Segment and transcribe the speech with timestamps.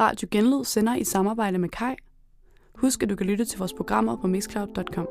[0.00, 1.94] Radio Genlyd sender i samarbejde med Kai.
[2.74, 5.08] Husk, at du kan lytte til vores programmer på mixcloud.com.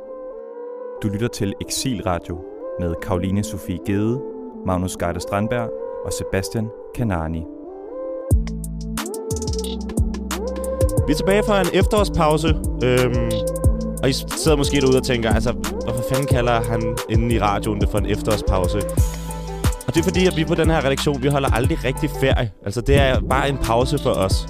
[1.03, 2.43] Du lytter til Exilradio
[2.79, 4.21] med Karoline Sofie Gede,
[4.65, 5.69] Magnus Garde Strandberg
[6.05, 7.43] og Sebastian Kanani.
[11.07, 12.47] Vi er tilbage fra en efterårspause,
[12.83, 13.31] øhm,
[14.03, 15.51] og I sidder måske derude og tænker, altså,
[15.83, 18.77] hvorfor fanden kalder han inde i radioen det for en efterårspause?
[19.87, 22.51] Og det er fordi, at vi på den her redaktion, vi holder aldrig rigtig ferie.
[22.65, 24.47] Altså, det er bare en pause for os.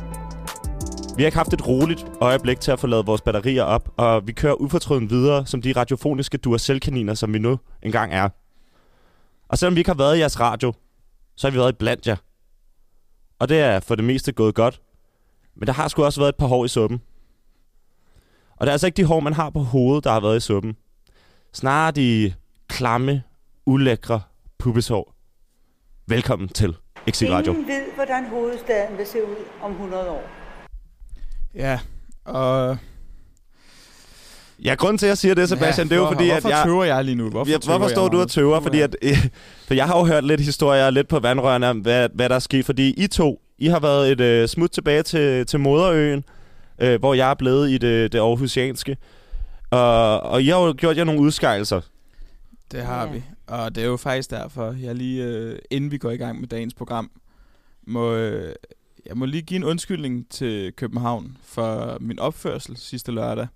[1.17, 4.27] Vi har ikke haft et roligt øjeblik til at få lavet vores batterier op, og
[4.27, 8.29] vi kører ufortrøden videre som de radiofoniske duracell-kaniner, som vi nu engang er.
[9.47, 10.73] Og selvom vi ikke har været i jeres radio,
[11.35, 12.15] så har vi været i blandt jer.
[13.39, 14.81] Og det er for det meste gået godt.
[15.55, 17.01] Men der har sgu også været et par hår i suppen.
[18.55, 20.39] Og det er altså ikke de hår, man har på hovedet, der har været i
[20.39, 20.77] suppen.
[21.53, 22.33] Snarere de
[22.67, 23.23] klamme,
[23.65, 24.21] ulækre
[24.57, 25.13] pubeshår.
[26.07, 26.75] Velkommen til
[27.07, 27.51] Exit Radio.
[27.51, 30.46] Ingen ved, hvordan hovedstaden vil se ud om 100 år.
[31.55, 31.79] Ja,
[32.25, 32.77] og...
[34.63, 36.49] Ja, grunden til, at jeg siger det, Sebastian, ja, det er jo fordi, at hvorfor
[36.49, 36.63] jeg...
[36.65, 37.29] tøver jeg lige nu?
[37.29, 38.59] Hvorfor, Ja, hvorfor står jeg du og tøver?
[38.59, 38.95] Fordi at,
[39.67, 42.39] for jeg har jo hørt lidt historier, lidt på vandrørene om, hvad, hvad der er
[42.39, 42.65] sket.
[42.65, 46.23] Fordi I to, I har været et øh, smut tilbage til, til Moderøen,
[46.81, 48.97] øh, hvor jeg er blevet i det, det aarhusianske.
[49.69, 51.81] Og, og I har jo gjort jer nogle udskejelser.
[52.71, 53.11] Det har Ja.
[53.11, 53.23] vi.
[53.47, 56.47] Og det er jo faktisk derfor, jeg lige, øh, inden vi går i gang med
[56.47, 57.11] dagens program,
[57.87, 58.55] må, øh,
[59.07, 63.47] jeg må lige give en undskyldning til København for min opførsel sidste lørdag.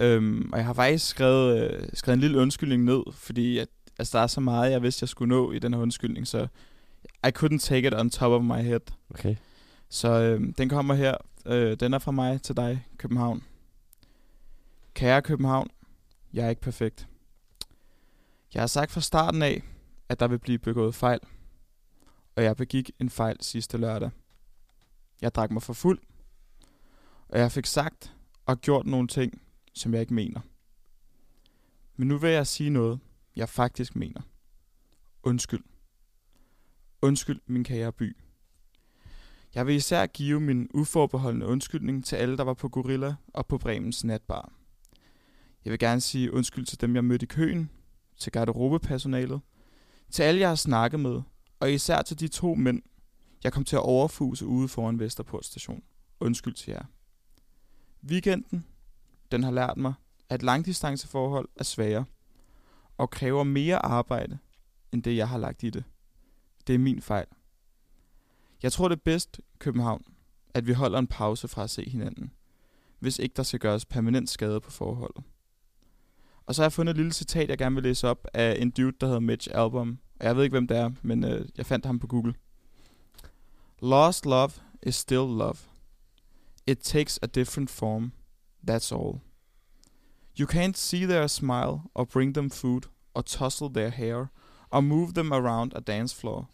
[0.00, 4.18] Øhm, og jeg har faktisk skrevet, øh, skrevet en lille undskyldning ned, fordi at, altså,
[4.18, 6.46] der er så meget, jeg vidste, jeg skulle nå i den her undskyldning, så
[7.26, 8.80] I couldn't take it on top of my head.
[9.10, 9.36] Okay.
[9.88, 11.14] Så øh, den kommer her.
[11.46, 13.42] Øh, den er fra mig til dig, København.
[14.94, 15.68] Kære København,
[16.32, 17.08] jeg er ikke perfekt.
[18.54, 19.62] Jeg har sagt fra starten af,
[20.08, 21.20] at der vil blive begået fejl.
[22.36, 24.10] Og jeg begik en fejl sidste lørdag.
[25.22, 25.98] Jeg drak mig for fuld.
[27.28, 28.16] Og jeg fik sagt
[28.46, 29.42] og gjort nogle ting,
[29.74, 30.40] som jeg ikke mener.
[31.96, 33.00] Men nu vil jeg sige noget,
[33.36, 34.20] jeg faktisk mener.
[35.22, 35.64] Undskyld.
[37.02, 38.16] Undskyld, min kære by.
[39.54, 43.58] Jeg vil især give min uforbeholdende undskyldning til alle, der var på Gorilla og på
[43.58, 44.52] Bremens natbar.
[45.64, 47.70] Jeg vil gerne sige undskyld til dem, jeg mødte i køen,
[48.18, 49.40] til garderobepersonalet,
[50.10, 51.22] til alle, jeg har snakket med,
[51.60, 52.82] og især til de to mænd,
[53.44, 55.82] jeg kom til at overfuse ude foran Vesterport station.
[56.20, 56.84] Undskyld til jer.
[58.04, 58.66] Weekenden,
[59.32, 59.94] den har lært mig,
[60.28, 62.04] at langdistanceforhold er svære
[62.96, 64.38] og kræver mere arbejde,
[64.92, 65.84] end det jeg har lagt i det.
[66.66, 67.26] Det er min fejl.
[68.62, 70.04] Jeg tror det er bedst, København,
[70.54, 72.32] at vi holder en pause fra at se hinanden,
[72.98, 75.24] hvis ikke der skal gøres permanent skade på forholdet.
[76.46, 78.70] Og så har jeg fundet et lille citat, jeg gerne vil læse op af en
[78.70, 79.98] dude, der hedder Mitch Album.
[80.20, 82.34] Jeg ved ikke, hvem det er, men øh, jeg fandt ham på Google.
[83.80, 85.68] Lost love is still love.
[86.66, 88.12] It takes a different form.
[88.62, 89.22] That's all.
[90.34, 94.30] You can't see their smile or bring them food or tussle their hair
[94.72, 96.48] or move them around a dance floor.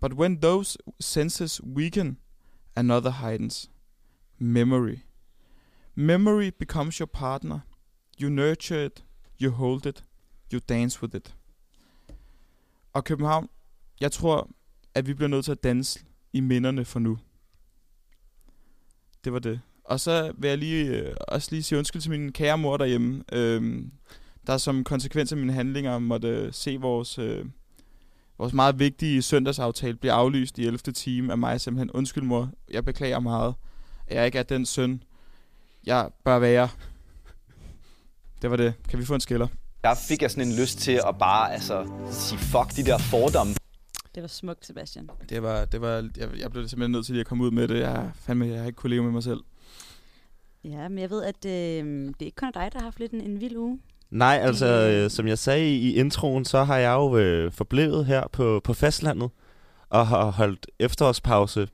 [0.00, 2.16] But when those senses weaken,
[2.76, 3.68] another heightens.
[4.38, 5.04] Memory.
[5.94, 7.64] Memory becomes your partner.
[8.16, 9.02] You nurture it,
[9.38, 10.02] you hold it,
[10.50, 11.34] you dance with it.
[12.92, 13.48] Og København,
[14.00, 14.50] jeg tror,
[14.94, 16.00] at vi bliver nødt til at danse
[16.32, 17.18] i minderne for nu.
[19.24, 19.60] Det var det.
[19.84, 23.24] Og så vil jeg lige, øh, også lige sige undskyld til min kære mor derhjemme,
[23.32, 23.82] øh,
[24.46, 27.44] der som konsekvens af mine handlinger måtte øh, se vores, øh,
[28.38, 30.78] vores meget vigtige søndagsaftale blive aflyst i 11.
[30.78, 31.90] time af mig simpelthen.
[31.90, 33.54] Undskyld mor, jeg beklager meget,
[34.06, 35.02] at jeg ikke er den søn,
[35.86, 36.68] jeg bør være.
[38.42, 38.74] Det var det.
[38.88, 39.46] Kan vi få en skiller?
[39.84, 43.54] Der fik jeg sådan en lyst til at bare altså, sige fuck de der fordomme.
[44.14, 45.10] Det var smukt, Sebastian.
[45.28, 47.68] Det var, det var, jeg, jeg blev simpelthen nødt til lige at komme ud med
[47.68, 47.78] det.
[47.80, 49.40] Jeg, fandme, jeg har ikke kunne leve med mig selv.
[50.64, 53.12] Ja, men jeg ved, at øh, det er ikke kun dig, der har haft lidt
[53.12, 53.80] en, en vild uge.
[54.10, 55.10] Nej, altså, Øh.
[55.10, 59.30] som jeg sagde i introen, så har jeg jo øh, forblevet her på, på fastlandet
[59.88, 61.68] og har holdt efterårspause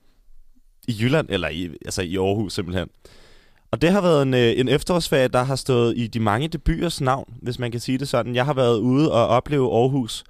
[0.87, 2.89] i Jylland, eller i, altså i Aarhus simpelthen.
[3.71, 7.01] Og det har været en, øh, en efterårsferie, der har stået i de mange debyers
[7.01, 8.35] navn, hvis man kan sige det sådan.
[8.35, 10.23] Jeg har været ude og opleve Aarhus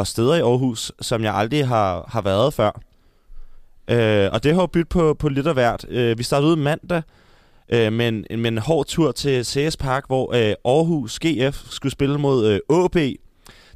[0.00, 2.80] og steder i Aarhus, som jeg aldrig har, har været før.
[3.90, 5.86] Øh, og det har jo byttet på, på lidt af hvert.
[5.88, 7.02] Øh, vi startede ud mandag
[7.72, 11.92] øh, med, en, med en hård tur til CS Park, hvor øh, Aarhus GF skulle
[11.92, 12.96] spille mod øh, AB,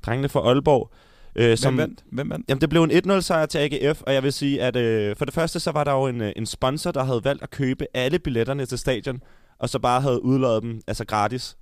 [0.06, 0.90] drengene fra Aalborg.
[1.36, 2.04] Øh, Hvem som, vandt?
[2.12, 2.48] Hvem vandt?
[2.48, 5.24] Jamen, det blev en 1-0 sejr til AGF, og jeg vil sige, at øh, for
[5.24, 7.86] det første, så var der jo en, øh, en sponsor, der havde valgt at købe
[7.94, 9.22] alle billetterne til stadion,
[9.58, 11.56] og så bare havde udlået dem, altså gratis.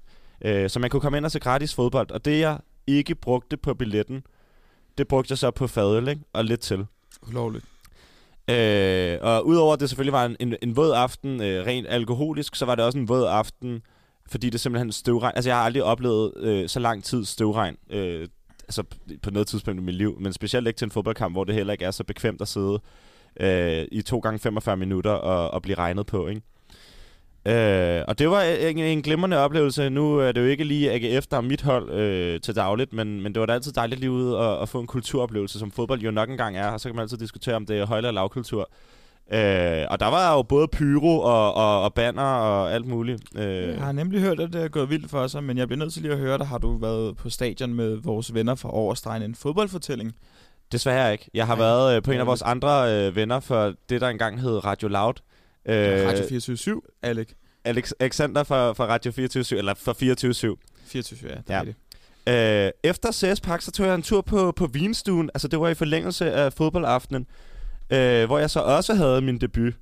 [0.45, 3.57] Øh, så man kunne komme ind og se gratis fodbold, og det jeg ikke brugte
[3.57, 4.23] på billetten,
[4.99, 6.23] det brugte jeg så på fadøl, ikke?
[6.33, 6.87] Og lidt til.
[7.29, 7.65] Ulovligt.
[8.51, 12.57] Øh, og udover at det selvfølgelig var en, en, en våd aften, øh, rent alkoholisk,
[12.57, 13.83] så var det også en våd aften,
[14.31, 15.33] fordi det simpelthen støvregn.
[15.37, 18.29] Altså, jeg har aldrig oplevet øh, så lang tid støvregn, øh,
[18.63, 18.83] altså
[19.23, 21.73] på noget tidspunkt i mit liv, men specielt ikke til en fodboldkamp, hvor det heller
[21.73, 22.81] ikke er så bekvemt at sidde
[23.41, 26.43] øh, i to gange 45 minutter og, og blive regnet på, ikke?
[27.47, 29.91] Øh, og det var en, en glimrende oplevelse.
[29.91, 33.21] Nu er det jo ikke lige AGF, der er mit hold øh, til dagligt, men,
[33.23, 36.01] men det var da altid dejligt lige ude at, at få en kulturoplevelse, som fodbold
[36.01, 38.11] jo nok engang er, og så kan man altid diskutere, om det er høj- eller
[38.11, 38.71] lavkultur.
[39.33, 43.23] Øh, og der var jo både pyro og, og, og banner og alt muligt.
[43.39, 45.79] Øh, Jeg har nemlig hørt, at det er gået vildt for sig, men jeg bliver
[45.79, 46.47] nødt til lige at høre dig.
[46.47, 50.15] Har du været på stadion med vores venner fra Overstregen en fodboldfortælling?
[50.73, 51.31] Desværre ikke.
[51.35, 54.09] Jeg har Nej, været øh, på en af vores andre øh, venner for det, der
[54.09, 55.15] engang hed Radio Loud.
[55.67, 57.29] Øh, Radio 24 Alec.
[57.65, 60.35] Alex, Alexander fra, fra Radio 24 eller fra 24
[60.87, 61.59] 24 ja, det Ja.
[61.61, 62.67] er det.
[62.67, 65.31] Øh, efter CS Park, så tog jeg en tur på, på Vinstuen.
[65.35, 67.27] Altså, det var i forlængelse af fodboldaftenen,
[67.91, 69.73] øh, hvor jeg så også havde min debut.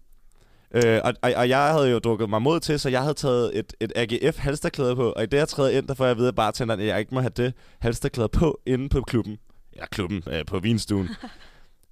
[0.74, 3.58] Øh, og, og, og jeg havde jo drukket mig mod til, så jeg havde taget
[3.58, 6.28] et, et AGF halsterklæde på, og i det jeg træder ind, der får jeg vide
[6.28, 9.38] af bartenderen, at jeg ikke må have det halsterklæde på inde på klubben.
[9.76, 11.08] Ja, klubben, øh, på Vinstuen.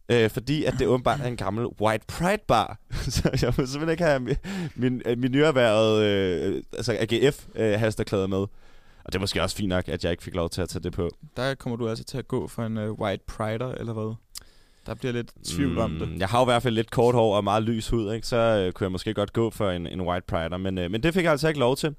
[0.09, 2.79] øh, fordi at det åbenbart er en gammel White Pride bar.
[3.17, 4.37] så jeg må simpelthen ikke have min,
[4.75, 8.47] min, øh, min nyerhvervede øh, altså AGF øh, halsterklæde med.
[9.09, 10.83] Og det er måske også fint nok, at jeg ikke fik lov til at tage
[10.83, 11.11] det på.
[11.37, 14.15] Der kommer du altså til at gå for en uh, white prider, eller hvad?
[14.87, 15.79] Der bliver lidt tvivl mm.
[15.79, 16.19] om det.
[16.19, 18.27] Jeg har jo i hvert fald lidt kort hår og meget lys hud, ikke?
[18.27, 21.03] så øh, kunne jeg måske godt gå for en, en white prider, men, øh, men
[21.03, 21.95] det fik jeg altså ikke lov til.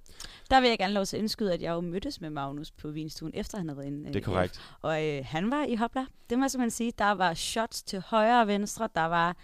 [0.49, 2.91] Der vil jeg gerne lov til at indskyde, at jeg jo mødtes med Magnus på
[2.91, 4.07] vinstuen, efter han havde været inde.
[4.07, 4.61] øh, Det er korrekt.
[4.81, 6.05] Og øh, han var i hopla.
[6.29, 6.91] Det må jeg simpelthen sige.
[6.97, 8.89] Der var shots til højre og venstre.
[8.95, 9.37] Der var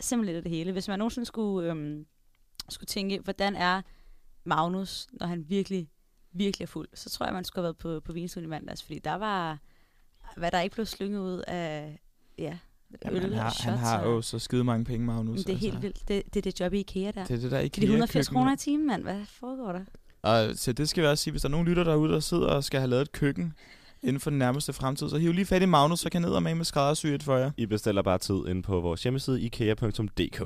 [0.00, 0.72] simpelthen det hele.
[0.72, 2.06] Hvis man nogensinde skulle, øhm,
[2.68, 3.82] skulle tænke, hvordan er
[4.44, 5.88] Magnus, når han virkelig,
[6.32, 8.82] virkelig er fuld, så tror jeg, man skulle have været på, på vinstuen i mandags.
[8.82, 9.58] Fordi der var,
[10.36, 12.00] hvad der ikke blev slynget ud af,
[12.38, 12.58] ja,
[13.04, 13.64] Jamen, han har, shots.
[13.64, 15.44] han har jo så skide mange penge, Magnus.
[15.44, 16.08] Det er helt vildt.
[16.08, 17.24] Det, det er det job i IKEA der.
[17.24, 19.02] Det er det der ikke Det er de 180 kroner i timen, mand.
[19.02, 19.84] Hvad foregår der?
[20.22, 22.46] Og så det skal vi også sige, hvis der er nogen lytter derude, der sidder
[22.46, 23.54] og skal have lavet et køkken
[24.02, 26.36] inden for den nærmeste fremtid, så hiv lige fat i Magnus, så kan jeg ned
[26.36, 27.50] og med med skræddersy et for jer.
[27.56, 30.42] I bestiller bare tid ind på vores hjemmeside ikea.dk.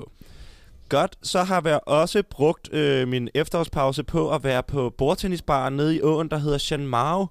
[0.88, 5.96] Godt, så har jeg også brugt øh, min efterårspause på at være på bordtennisbaren nede
[5.96, 7.26] i åen, der hedder Shan Mao.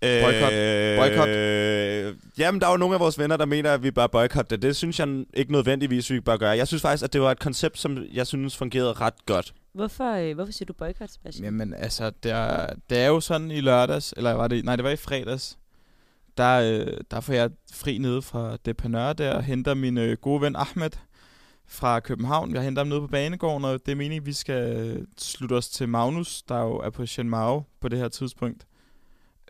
[0.00, 0.52] Boykot.
[0.98, 1.28] Boykot.
[1.28, 4.56] Øh, jamen, der er jo nogle af vores venner, der mener, at vi bør boykotte
[4.56, 4.62] det.
[4.62, 6.50] Det synes jeg ikke nødvendigvis, vi bør gøre.
[6.50, 9.54] Jeg synes faktisk, at det var et koncept, som jeg synes fungerede ret godt.
[9.72, 11.44] Hvorfor, øh, hvorfor siger du boykot, Sebastian?
[11.44, 14.84] Jamen altså, det er, det er jo sådan i lørdags, eller var det, nej, det
[14.84, 15.58] var i fredags,
[16.36, 20.40] der, øh, der får jeg fri nede fra Depanør der, og henter min øh, gode
[20.40, 20.90] ven Ahmed
[21.66, 22.54] fra København.
[22.54, 25.54] Jeg henter ham nede på banegården, og det er meningen, at vi skal øh, slutte
[25.54, 28.66] os til Magnus, der jo er på Shenmao på det her tidspunkt.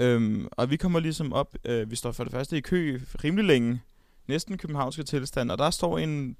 [0.00, 3.44] Øhm, og vi kommer ligesom op, øh, vi står for det første i kø rimelig
[3.44, 3.82] længe,
[4.28, 6.36] næsten københavnske tilstand, og der står en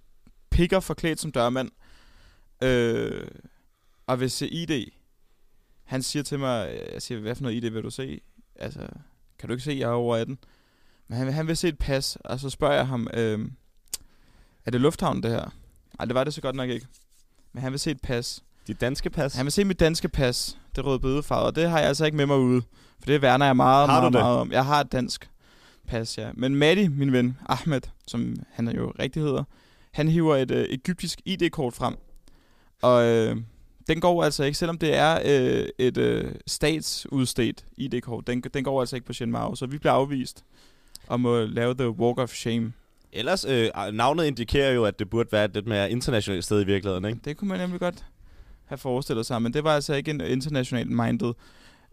[0.51, 1.71] pikker forklædt som dørmand,
[2.63, 3.27] øh,
[4.11, 4.91] og vil se ID.
[5.85, 8.21] Han siger til mig, jeg siger, hvad for noget ID vil du se?
[8.57, 8.89] Altså,
[9.39, 10.39] kan du ikke se, jeg er over 18?
[11.09, 13.49] Men han, han vil se et pas, og så spørger jeg ham, øh,
[14.65, 15.51] er det lufthavnen det her?
[15.99, 16.87] Nej, det var det så godt nok ikke.
[17.53, 18.43] Men han vil se et pas.
[18.67, 19.35] De danske pas.
[19.35, 22.17] Han vil se mit danske pas, det røde bødefarve, og det har jeg altså ikke
[22.17, 22.63] med mig ude.
[22.99, 24.21] For det værner jeg meget, Har du meget, det?
[24.21, 24.53] meget om.
[24.53, 25.31] Jeg har et dansk
[25.87, 26.31] pas, ja.
[26.35, 29.45] Men Matti, min ven, Ahmed, som han jo rigtig hedder,
[29.93, 31.97] han hiver et øh, egyptisk ID-kort frem.
[32.83, 33.37] Og øh,
[33.91, 38.81] den går altså ikke, selvom det er øh, et øh, statsudstedt ID-kort, den, den går
[38.81, 40.45] altså ikke på Mao, så vi bliver afvist
[41.07, 42.73] og må lave the walk of shame.
[43.13, 46.65] Ellers, øh, navnet indikerer jo, at det burde være et lidt mere internationalt sted i
[46.65, 47.21] virkeligheden, ikke?
[47.25, 48.05] Det kunne man nemlig godt
[48.65, 51.33] have forestillet sig, men det var altså ikke en internationalt minded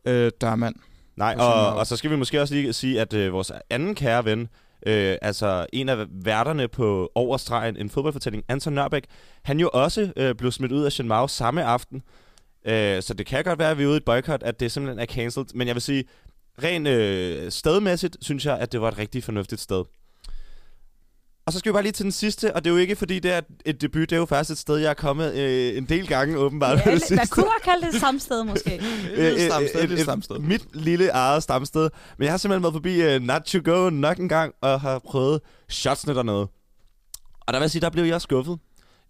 [0.05, 0.75] øh, dørmand.
[1.15, 4.25] Nej, og, og så skal vi måske også lige sige, at øh, vores anden kære
[4.25, 4.49] ven,
[4.85, 9.03] øh, altså en af værterne på Overstregen, en fodboldfortælling, Anton Nørbæk,
[9.43, 12.03] han jo også øh, blev smidt ud af Shenmue samme aften.
[12.65, 14.71] Øh, så det kan godt være, at vi er ude i et boykot, at det
[14.71, 15.47] simpelthen er cancelled.
[15.53, 16.03] Men jeg vil sige,
[16.63, 19.83] rent øh, stedmæssigt, synes jeg, at det var et rigtig fornuftigt sted.
[21.47, 23.19] Og så skal vi bare lige til den sidste, og det er jo ikke fordi,
[23.19, 25.85] det er et debut, det er jo faktisk et sted, jeg er kommet øh, en
[25.85, 26.85] del gange åbenbart.
[26.85, 28.81] Ja, det man kunne godt kalde det det samme sted, måske.
[29.15, 30.39] Det er et stamsted, det er et stamsted.
[30.39, 31.89] Mit lille eget stamsted.
[32.17, 34.99] Men jeg har simpelthen været forbi uh, Not To Go nok en gang, og har
[34.99, 36.47] prøvet shotsene dernede.
[37.39, 38.59] Og der vil jeg sige, der blev jeg skuffet.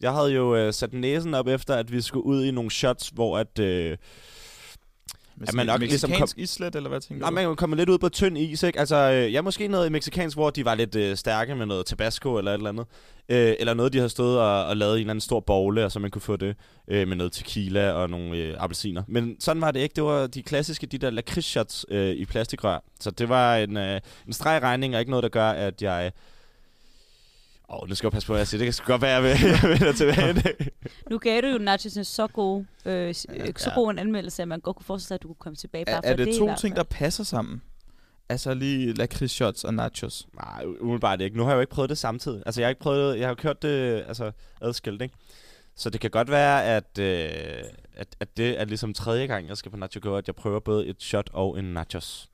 [0.01, 3.09] Jeg havde jo uh, sat næsen op efter, at vi skulle ud i nogle shots,
[3.09, 3.59] hvor at...
[3.59, 3.97] Uh,
[5.37, 6.43] Men At man nok ligesom mexicansk kom...
[6.43, 7.47] islet, eller hvad tænker Nej, du?
[7.47, 8.79] man kommer lidt ud på tynd is, ikke?
[8.79, 12.37] Altså, øh, ja, måske noget mexikansk, hvor de var lidt øh, stærke med noget tabasco
[12.37, 12.85] eller et eller andet.
[13.29, 15.85] Øh, eller noget, de har stået og, og lavet i en eller anden stor bogle,
[15.85, 16.55] og så man kunne få det
[16.87, 19.03] øh, med noget tequila og nogle øh, appelsiner.
[19.07, 19.93] Men sådan var det ikke.
[19.95, 22.83] Det var de klassiske, de der lakridsshots øh, i plastikrør.
[22.99, 26.11] Så det var en, øh, en streg regning, og ikke noget, der gør, at jeg
[27.69, 28.65] Åh, oh, nu skal jeg passe på, hvad jeg siger.
[28.65, 29.23] Det kan godt være, at
[29.63, 30.55] jeg vender tilbage.
[31.09, 33.13] Nu gav du jo nachosene så god, øh, øh,
[33.57, 35.85] så god en anmeldelse, at man godt kunne forestille sig, at du kunne komme tilbage.
[35.85, 37.61] Bare Er, for er det i to ting, der passer sammen?
[38.29, 40.27] Altså lige lakridsshots og nachos.
[40.35, 41.37] Nej, u- umiddelbart ikke.
[41.37, 42.43] Nu har jeg jo ikke prøvet det samtidig.
[42.45, 43.19] Altså, jeg har ikke prøvet det.
[43.19, 44.31] Jeg har kørt det altså,
[44.61, 45.15] adskilt, ikke?
[45.75, 47.29] Så det kan godt være, at, øh,
[47.95, 50.59] at, at det er ligesom tredje gang, jeg skal på Nacho Go, at jeg prøver
[50.59, 52.29] både et shot og en nachos.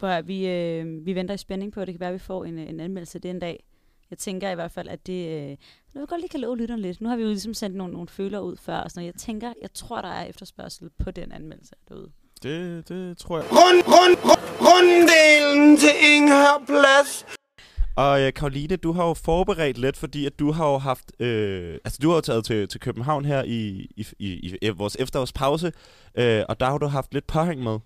[0.00, 2.44] Høre, vi, øh, vi venter i spænding på, at det kan være, at vi får
[2.44, 3.64] en, øh, en anmeldelse den dag.
[4.12, 5.28] Jeg tænker i hvert fald, at det...
[5.28, 5.56] Øh, nu
[5.92, 7.00] vil jeg godt lige kan love lytteren lidt.
[7.00, 8.76] Nu har vi jo ligesom sendt nogle, nogle føler ud før.
[8.76, 9.12] Og sådan noget.
[9.12, 12.10] Jeg tænker, jeg tror, der er efterspørgsel på den anmeldelse derude.
[12.42, 13.46] Det, det tror jeg.
[13.50, 17.26] Rund, rund, rund, runddelen til Inghør Plads.
[17.96, 21.12] Og øh, Karoline, du har jo forberedt lidt, fordi at du har jo haft...
[21.18, 24.68] Øh, altså, du har jo taget til, til København her i, i, i, i, i
[24.68, 25.72] vores efterårspause,
[26.14, 27.78] øh, og der har du haft lidt påhæng med.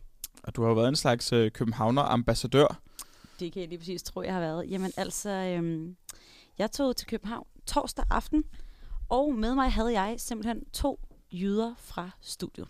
[0.42, 2.80] Og du har jo været en slags øh, københavner-ambassadør.
[3.40, 4.70] Det kan jeg lige præcis tro, jeg har været.
[4.70, 5.96] Jamen altså, øhm,
[6.58, 8.44] jeg tog til København torsdag aften,
[9.08, 11.00] og med mig havde jeg simpelthen to
[11.32, 12.68] jyder fra studiet.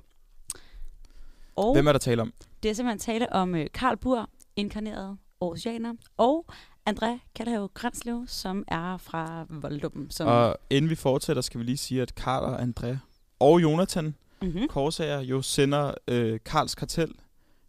[1.57, 2.33] Og Hvem er der tale om?
[2.63, 6.47] det er simpelthen tale om øh, Karl Bur, inkarneret oceaner, og
[6.91, 10.11] André Kalhav Grænslev, som er fra Voldum.
[10.11, 12.97] Som, Og inden vi fortsætter, skal vi lige sige, at Karl og André
[13.39, 14.69] og Jonathan mm-hmm.
[14.69, 17.13] Korsager jo sender øh, Karls Kartel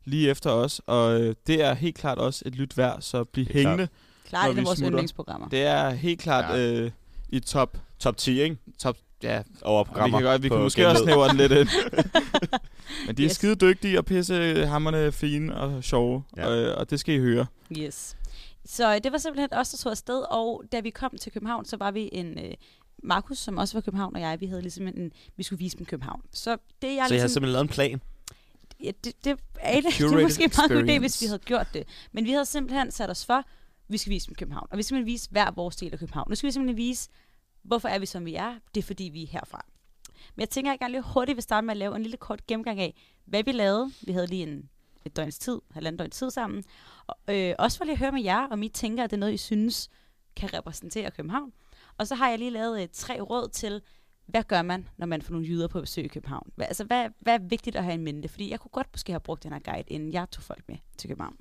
[0.06, 3.46] lige efter os, og øh, det er helt klart også et lyt værd, så bliv
[3.46, 3.90] er klart.
[4.28, 4.92] Klart et af vores smutter.
[4.98, 5.50] yndlingsprogrammer.
[5.50, 6.72] Det er helt klart Ja.
[6.82, 6.92] øh,
[7.30, 7.78] i top.
[8.00, 8.58] Top 10, ikke?
[8.80, 10.20] top ja, Over og vi programmer.
[10.20, 10.92] kan, godt, vi kan måske Genlyd.
[10.92, 11.68] også snævre den lidt ind.
[13.08, 13.36] Men de er Yes.
[13.36, 16.48] skide dygtige og pisse hammerne fine og sjove, Ja.
[16.48, 17.46] og, og det skal I høre.
[17.78, 18.16] Yes.
[18.66, 21.66] Så øh, det var simpelthen os, der tog afsted, og da vi kom til København,
[21.66, 22.40] så var vi en...
[22.40, 22.54] Øh,
[23.04, 25.86] Markus, som også var København, og jeg, vi havde ligesom en, vi skulle vise dem
[25.86, 26.22] København.
[26.34, 28.02] Så det, jeg Så jeg har ligesom, simpelthen lavet en plan.
[28.84, 31.40] ja, det, det, er, det, det er måske en meget god idé, hvis vi havde
[31.40, 31.84] gjort det.
[32.12, 33.44] Men vi havde simpelthen sat os for,
[33.88, 34.68] vi skal vise dem København.
[34.72, 36.30] Og vi skal simpelthen vise hver vores del af København.
[36.30, 37.10] Nu skal vi simpelthen vise,
[37.62, 38.56] hvorfor er vi, som vi er.
[38.76, 39.66] Det er, fordi vi er herfra.
[40.36, 42.18] Men jeg tænker, at jeg gerne lige hurtigt vil starte med at lave en lille
[42.18, 43.92] kort gennemgang af, hvad vi lavede.
[44.02, 44.70] Vi havde lige en,
[45.06, 46.64] et døgns tid, halvandet døgns tid sammen.
[47.08, 49.20] Og, øh, også for lige at høre med jer, om I tænker, at det er
[49.20, 49.90] noget, I synes
[50.36, 51.54] kan repræsentere København.
[51.98, 53.82] Og så har jeg lige lavet øh, tre råd til,
[54.26, 56.52] hvad gør man, når man får nogle jyder på besøg i København?
[56.56, 58.30] Hvad, altså, hvad, hvad er vigtigt at have i mente?
[58.30, 60.78] Fordi jeg kunne godt måske have brugt den her guide, inden jeg tog folk med
[60.98, 61.38] til København.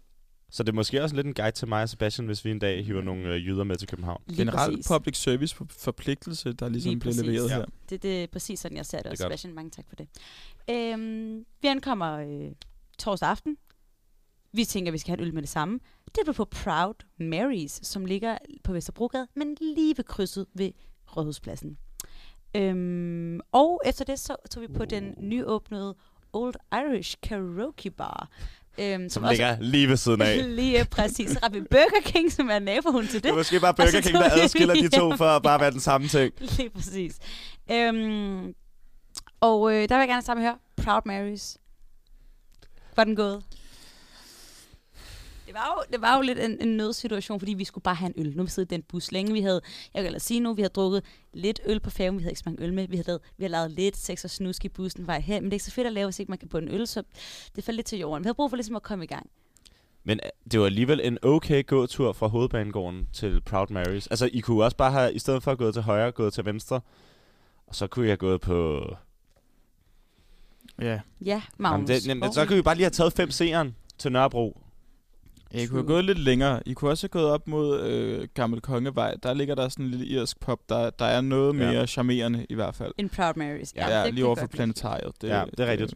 [0.50, 2.58] Så det er måske også lidt en guide til mig og Sebastian, hvis vi en
[2.58, 4.22] dag hiver nogle øh, jyder med til København.
[4.26, 4.88] Lige Generelt præcis.
[4.88, 7.26] public service for- forpligtelse, der ligesom Lige bliver præcis.
[7.26, 7.56] leveret Ja.
[7.56, 7.64] her.
[7.90, 9.30] Det, det er præcis sådan, jeg ser det, Det også, godt.
[9.32, 9.54] Sebastian.
[9.54, 10.08] Mange tak for det.
[10.70, 12.52] Øhm, vi ankommer øh,
[12.98, 13.56] torsdag aften.
[14.52, 15.80] Vi tænker, at vi skal have et øl med det samme.
[16.06, 20.70] Det blev på Proud Marys, som ligger på Vesterbrogade, men lige ved krydset ved
[21.16, 21.78] Rådhuspladsen.
[22.56, 25.96] Øhm, og efter det, så tog vi på den nyåbnede
[26.32, 28.28] Old Irish Karaoke Bar.
[28.78, 30.44] Øhm, Som ligger lige ved siden af.
[30.56, 31.30] Lige præcis.
[31.30, 33.38] Så vi Burger King, som er naboen til Det er det.
[33.38, 36.32] måske bare Burger King, der adskiller de to for at bare være den samme ting.
[36.40, 37.16] Lige præcis.
[37.70, 38.54] Øhm,
[39.40, 41.56] og øh, der vil jeg gerne sammen høre Proud Marys.
[42.96, 43.42] Var den gået?
[45.56, 48.12] Det var jo, det var jo lidt en, en nødsituation, fordi vi skulle bare have
[48.16, 48.36] en øl.
[48.36, 49.32] Nu vi siddet i den bus længe.
[49.32, 49.60] Vi havde,
[49.94, 52.18] jeg kan sige nu, vi havde drukket lidt øl på færgen.
[52.18, 52.88] Vi havde ikke så mange øl med.
[52.88, 55.42] Vi havde, lavet, vi havde lavet lidt sex og snusk i bussen vej hen.
[55.42, 56.86] Men det er ikke så fedt at lave, hvis ikke man kan på en øl,
[56.86, 57.02] så
[57.56, 58.24] det faldt lidt til jorden.
[58.24, 59.30] Vi havde brug for ligesom at komme i gang.
[60.04, 64.06] Men øh, det var alligevel en okay gåtur fra hovedbanegården til Proud Marys.
[64.06, 66.44] Altså, I kunne også bare have, i stedet for at gå til højre, gået til
[66.44, 66.80] venstre.
[67.66, 68.86] Og så kunne jeg gået på...
[70.80, 71.00] Ja.
[71.20, 71.88] Ja, Magnus.
[71.88, 74.65] Jamen, det, jamen, så kunne vi bare lige have taget 5 C'eren til Nørrebro.
[75.54, 76.60] I kunne have gået lidt længere.
[76.66, 79.14] I kunne også have gået op mod øh, Gammel Kongevej.
[79.22, 81.70] Der ligger der sådan en lille irsk pub, der, der er noget Ja.
[81.72, 82.92] mere charmerende i hvert fald.
[82.98, 83.72] En Proud Marys.
[83.76, 85.12] Ja, ja det lige over for planetariet.
[85.22, 85.94] Det, Ja, det er rigtigt.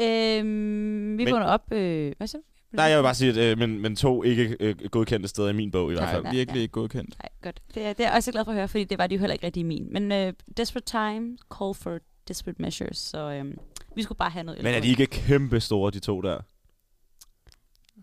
[0.00, 1.72] Øhm, vi Men- vågner op...
[1.72, 2.38] Øh, hvad så?
[2.72, 5.52] Nej, jeg vil bare sige, at øh, men, men to ikke øh, godkendte steder i
[5.52, 6.22] min bog i hvert fald.
[6.22, 7.14] Nej, virkelig ikke godkendt.
[7.22, 7.60] Nej, godt.
[7.74, 9.18] Det er, det er jeg også glad for at høre, fordi det var de jo
[9.18, 9.88] heller ikke rigtig i min.
[9.92, 11.98] Men uh, Desperate Time, Call for
[12.28, 13.58] Desperate Measures, så øhm,
[13.96, 16.38] vi skulle bare have noget Men er de ikke kæmpe store, de to der?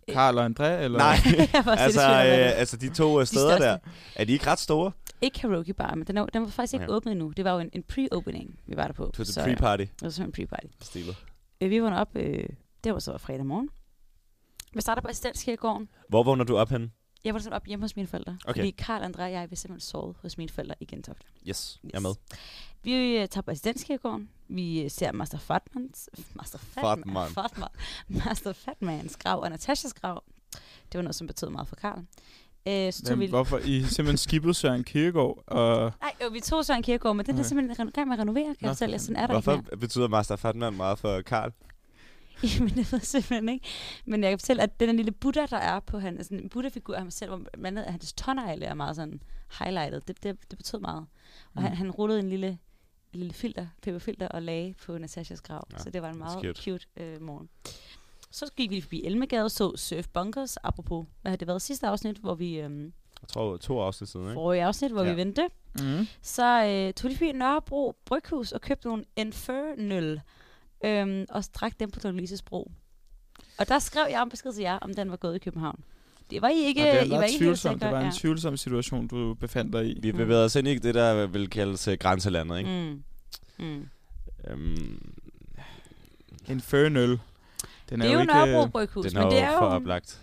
[0.10, 0.98] Karl og André, eller?
[1.00, 1.15] Nej,
[1.86, 3.89] altså, øh, altså de to øh, steder der, største.
[4.15, 4.91] er de ikke ret store?
[5.22, 6.93] Ikke karaoke bar, men den, er, den var faktisk ikke Okay.
[6.95, 7.29] åbnet endnu.
[7.38, 9.12] Det var jo en, en pre-opening, vi var der på.
[9.17, 9.86] Det var pre-party.
[10.01, 10.67] Det var en pre-party.
[10.81, 11.15] Stilet.
[11.62, 12.45] Øh, vi vågner op, øh,
[12.83, 13.69] det var så fredag morgen.
[14.74, 15.88] Vi starter på Assistenskirkegården.
[16.10, 16.89] Hvor vågner du op henne?
[17.25, 18.38] Jeg var simpelthen op hjemme hos mine forældre.
[18.46, 18.60] Okay.
[18.62, 21.25] Fordi Karl, André og jeg vil simpelthen sove hos mine forældre i Gentofte.
[21.50, 22.12] Yes, jeg er med.
[22.84, 24.30] Vi øh, tager på Assistenskirkegården.
[24.48, 26.10] Vi øh, ser Master Fatmans...
[26.36, 26.98] Master Fatman.
[26.98, 27.30] Fatman.
[27.30, 27.70] Fatman.
[28.08, 30.24] Master Fatmans grav og Natashas grav.
[30.92, 32.00] Det var noget, som betød meget for Karl.
[32.68, 33.27] Øh, så tog Jamen, vi...
[33.30, 33.58] hvorfor?
[33.58, 37.39] I simpelthen skibet Søren Kierkegaard, og Nej, jo, vi tog Søren Kierkegaard, men den er
[37.39, 37.48] Okay.
[37.48, 39.00] simpelthen i gang med at renovere, kan Nå, jeg fortælle jer.
[39.00, 39.77] Sådan er der ikke Hvorfor mere.
[39.77, 41.51] betyder Master Fatman meget for Karl?
[42.56, 43.66] Jamen, det ved jeg simpelthen ikke.
[44.06, 46.94] Men jeg kan fortælle, at den lille Buddha, der er på han, altså en Buddha-figur
[46.96, 49.22] af ham selv, hvor andet hans tånegle er meget sådan
[49.60, 50.08] highlightet.
[50.08, 51.06] Det, det, det betød meget.
[51.54, 51.62] Og Mm.
[51.62, 52.48] han, han rullede en lille,
[53.13, 55.68] en lille filter, peberfilter, og lagde på Natashas grav.
[55.74, 56.62] Ja, så det var en meget cute.
[56.62, 57.50] cute, øh, morgen.
[58.32, 62.18] Så gik vi forbi Elmegade, så Surf Bunkers, apropos, hvad har det været sidste afsnit,
[62.18, 64.34] hvor vi, øhm, Jeg tror, to afsnit siden, ikke?
[64.34, 65.12] forrige afsnit, hvor ja.
[65.12, 65.50] vi vendte,
[65.80, 66.08] Mm.
[66.22, 70.22] så øh, tog de forbi Nørrebro Bryghus og købte nogle Infernal,
[70.84, 72.42] øhm, og drak dem på Dr.
[72.46, 72.72] Bro.
[73.58, 75.84] Og der skrev jeg en besked til jer, om den var gået i København.
[76.30, 77.74] Det var I ikke, Ja, det I var, ikke helt sikre.
[77.74, 78.12] Det var en ja.
[78.16, 80.00] tvivlsom situation, du befandt dig i.
[80.02, 82.70] Vi bevæger os ind i det, der vil kaldes øh, grænselandet, ikke?
[82.70, 83.66] Mm.
[83.66, 83.88] Mm.
[84.48, 85.13] Øhm,
[86.48, 87.20] Infernal.
[87.90, 89.72] Den Det er jo ikke, Nørrebro Bryghus, den men er det jo er for jo...
[89.72, 90.20] oplagt.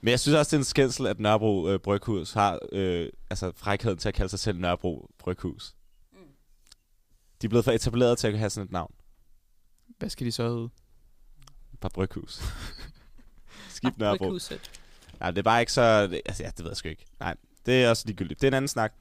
[0.00, 3.52] Men jeg synes også, det er en skændsel, at Nørrebro øh, Bryghus har øh, altså
[3.56, 5.74] frækheden til at kalde sig selv Nørrebro Bryghus.
[7.42, 8.94] De er blevet for etableret til at have sådan et navn.
[9.98, 10.68] Hvad skal de så hedde?
[11.80, 12.40] Bare Bryghus.
[13.68, 14.24] Skib Nørrebro.
[14.24, 14.70] Bryghuset.
[15.20, 16.06] Nej, det er bare ikke så...
[16.06, 17.04] det- Altså, ja, det ved jeg sgu ikke.
[17.20, 17.34] Nej,
[17.66, 18.40] det er også ligegyldigt.
[18.40, 18.92] Det er en anden snak.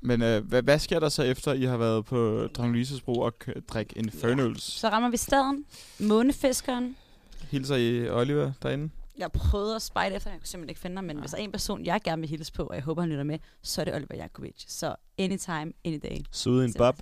[0.00, 3.12] Men øh, hvad, hvad sker der så efter, I har været på Dronning Louises Bro
[3.20, 4.62] og kø- drikke Infernals?
[4.62, 5.64] Så rammer vi staden.
[6.00, 6.96] Månefiskeren.
[7.50, 8.90] Hilser I Oliver derinde?
[9.18, 11.42] Jeg prøvede at spejde efter, jeg kunne simpelthen ikke finde ham, men hvis der er
[11.42, 13.84] en person, jeg gerne vil hilse på, og jeg håber, han lytter med, så er
[13.84, 14.64] det Oliver Jakovic.
[14.68, 16.16] Så anytime, any day.
[16.32, 16.72] Sude en Simpelthen.
[16.78, 16.98] bob.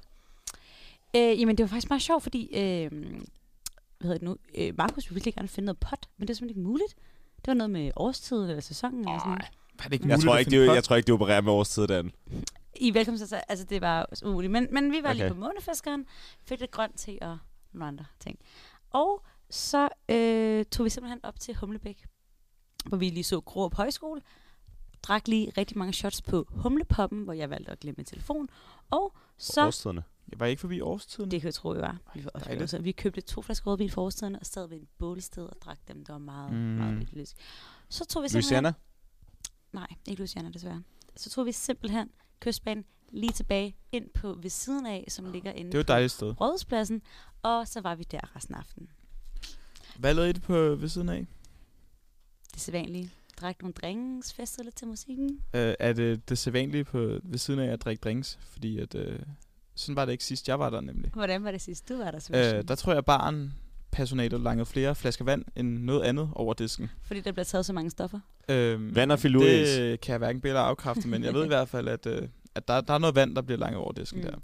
[1.17, 2.51] Øh, jamen, det var faktisk meget sjovt, fordi...
[2.55, 2.91] Øh,
[3.99, 4.37] hvad hedder det nu?
[4.59, 6.95] Øh, Markus ville virkelig gerne finde noget pot, men det er simpelthen ikke muligt.
[7.37, 9.45] Det var noget med årstiden eller sæsonen eller sådan noget.
[9.79, 10.75] Var det ikke Jeg muligt tror at ikke, finde de, pot?
[10.75, 12.13] jeg tror ikke, de opererer med årstid, den.
[12.77, 14.51] I velkommen til, altså det var umuligt.
[14.51, 15.21] Men, men vi var okay.
[15.21, 16.07] lige på månefiskeren,
[16.45, 17.39] fik lidt grønt te og
[17.73, 18.39] nogle andre ting.
[18.91, 22.07] Og så øh, tog vi simpelthen op til Humlebæk,
[22.87, 24.21] hvor vi lige så Gråb Højskole,
[25.03, 28.49] drak lige rigtig mange shots på Humlepoppen, hvor jeg valgte at glemme min telefon.
[28.91, 30.03] Og så, Årstiderne.
[30.31, 31.31] Jeg var ikke forbi årstiden.
[31.31, 31.99] det kan jeg tro, vi var.
[32.15, 32.71] Vi, var også, dejligt.
[32.71, 35.79] så vi købte to flasker rødvin for årstiden, og sad ved en bålsted og drak
[35.89, 35.99] dem.
[36.05, 36.59] Det var meget, Mm.
[36.59, 37.37] meget idyllisk.
[37.89, 38.63] Så tog vi simpelthen...
[38.65, 38.73] Louisiana?
[39.73, 40.83] Nej, ikke Luciana desværre.
[41.17, 45.71] Så tog vi simpelthen kystbanen lige tilbage ind på ved siden af, som ligger inde
[45.73, 46.41] Det var dejligt sted.
[46.41, 47.03] Rådhuspladsen,
[47.43, 48.89] og så var vi der resten af aftenen.
[49.99, 51.27] Hvad lavede I det på ved siden af?
[52.55, 53.11] Det sædvanlige.
[53.41, 55.43] Drak nogle drinks, festede lidt til musikken.
[55.55, 58.39] Øh, er det det sædvanlige på ved siden af at drikke drinks?
[58.41, 59.19] Fordi at, øh,
[59.77, 61.11] sådan var det ikke sidst, jeg var der nemlig.
[61.15, 62.57] Hvordan var det sidst, du var der, Sebastian?
[62.57, 63.55] Øh, der tror jeg, at baren
[63.93, 66.91] personalet langede flere flasker vand end noget andet over disken.
[67.03, 68.21] Fordi der bliver taget så mange stoffer.
[68.49, 69.69] Øhm, Vand og filuris.
[69.69, 72.29] Det kan jeg hverken bede eller afkræfte, men jeg ved i hvert fald, at, øh,
[72.55, 74.27] at der, der er noget vand, der bliver langet over disken Mm.
[74.27, 74.37] der.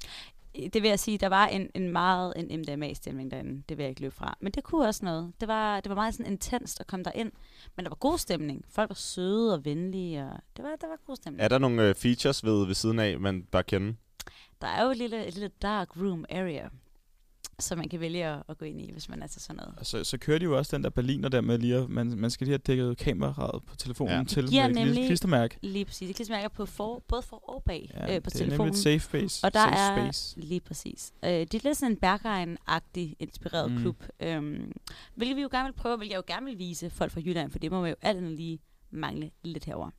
[0.73, 3.63] Det vil jeg sige, der var en, en meget en MDMA-stemning derinde.
[3.69, 4.37] Det vil jeg ikke løbe fra.
[4.41, 5.33] Men det kunne også noget.
[5.41, 7.33] Det var, det var meget sådan intenst at komme derind.
[7.77, 8.65] Men der var god stemning.
[8.71, 11.43] Folk var søde og venlige, og det var, der var god stemning.
[11.43, 13.95] Er der nogle øh, features ved, ved siden af, man bør kende?
[14.63, 16.69] Der er jo et lille, et lille dark room area,
[17.59, 19.75] som man kan vælge at, at gå ind i, hvis man er til sådan noget.
[19.79, 22.07] Og så, så kører de jo også den der berliner der med lige at, man,
[22.19, 24.25] man skal lige have dækket kameraet på telefonen Ja.
[24.25, 25.59] til giver med et lille nemlig- klistermærke.
[25.63, 26.07] Lige præcis.
[26.07, 28.59] Det klistermærker på for, både for og bag Ja, øh, på det er telefonen.
[28.73, 29.47] nemlig et safe space.
[29.47, 30.41] Og der safe er space.
[30.41, 31.13] lige præcis.
[31.25, 33.79] Øh, det er lidt sådan en Berghain-agtig inspireret Mm.
[33.79, 34.05] klub.
[34.21, 34.73] Øhm,
[35.15, 37.51] hvilket vi jo gerne vil prøve, hvilket jeg jo gerne vil vise folk fra Jylland,
[37.51, 38.59] for det må man jo alt lige
[38.91, 39.91] mangle lidt herover.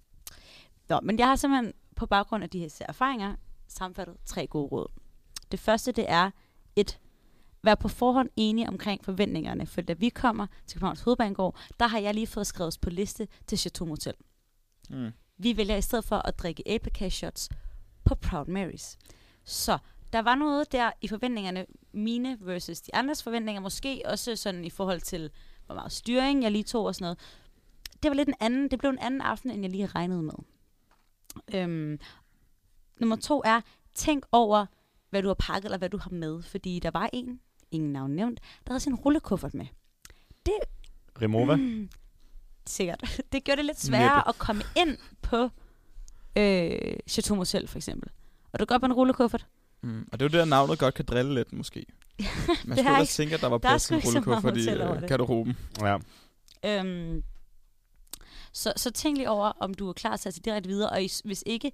[0.89, 3.36] Nå, men jeg har simpelthen på baggrund af de her erfaringer
[3.67, 4.88] sammenfattet tre gode råd.
[5.52, 6.32] Det første, det er
[6.76, 6.99] et
[7.65, 11.99] Vær på forhånd enige omkring forventningerne, for da vi kommer til Københavns Hovedbanegård, der har
[11.99, 14.13] jeg lige fået skrevet på liste til Chateau Motel.
[14.89, 15.12] Mm.
[15.38, 17.49] Vi vælger i stedet for at drikke æblekage shots
[18.04, 18.97] på Proud Marys.
[19.43, 19.78] Så
[20.13, 24.69] der var noget der i forventningerne, mine versus de andres forventninger, måske også sådan i
[24.69, 25.30] forhold til,
[25.65, 27.19] hvor meget styring jeg lige tog og sådan noget.
[28.04, 30.34] Det var lidt en anden, det blev en anden aften, end jeg lige regnede med.
[31.54, 31.99] Øhm,
[32.99, 33.62] nummer to er,
[33.93, 34.65] tænk over,
[35.10, 36.41] hvad du har pakket, eller hvad du har med.
[36.43, 37.39] Fordi der var en,
[37.71, 39.65] ingen navn nævnt, der havde sin rullekuffert med.
[40.45, 40.53] Det
[41.21, 41.56] Remova?
[41.56, 41.89] Mm,
[42.67, 43.03] sikkert.
[43.32, 44.29] Det gjorde det lidt sværere Næppe.
[44.29, 45.49] at komme ind på
[46.38, 48.10] øh, Chateau Mosel, for eksempel.
[48.51, 49.47] Og du går på en rullekuffert.
[49.82, 50.08] Mm.
[50.12, 51.86] Og det er jo der, navnet godt kan drille lidt, måske.
[52.65, 55.08] Man Det skulle ikke- tænke, at der var der plads til en rullekuffert i øh,
[55.08, 55.58] garderoben.
[55.82, 55.97] Ja.
[56.65, 57.23] Øhm,
[58.51, 61.03] så, så tænk lige over, om du er klar til at tage direkte videre, og
[61.03, 61.71] is- hvis ikke,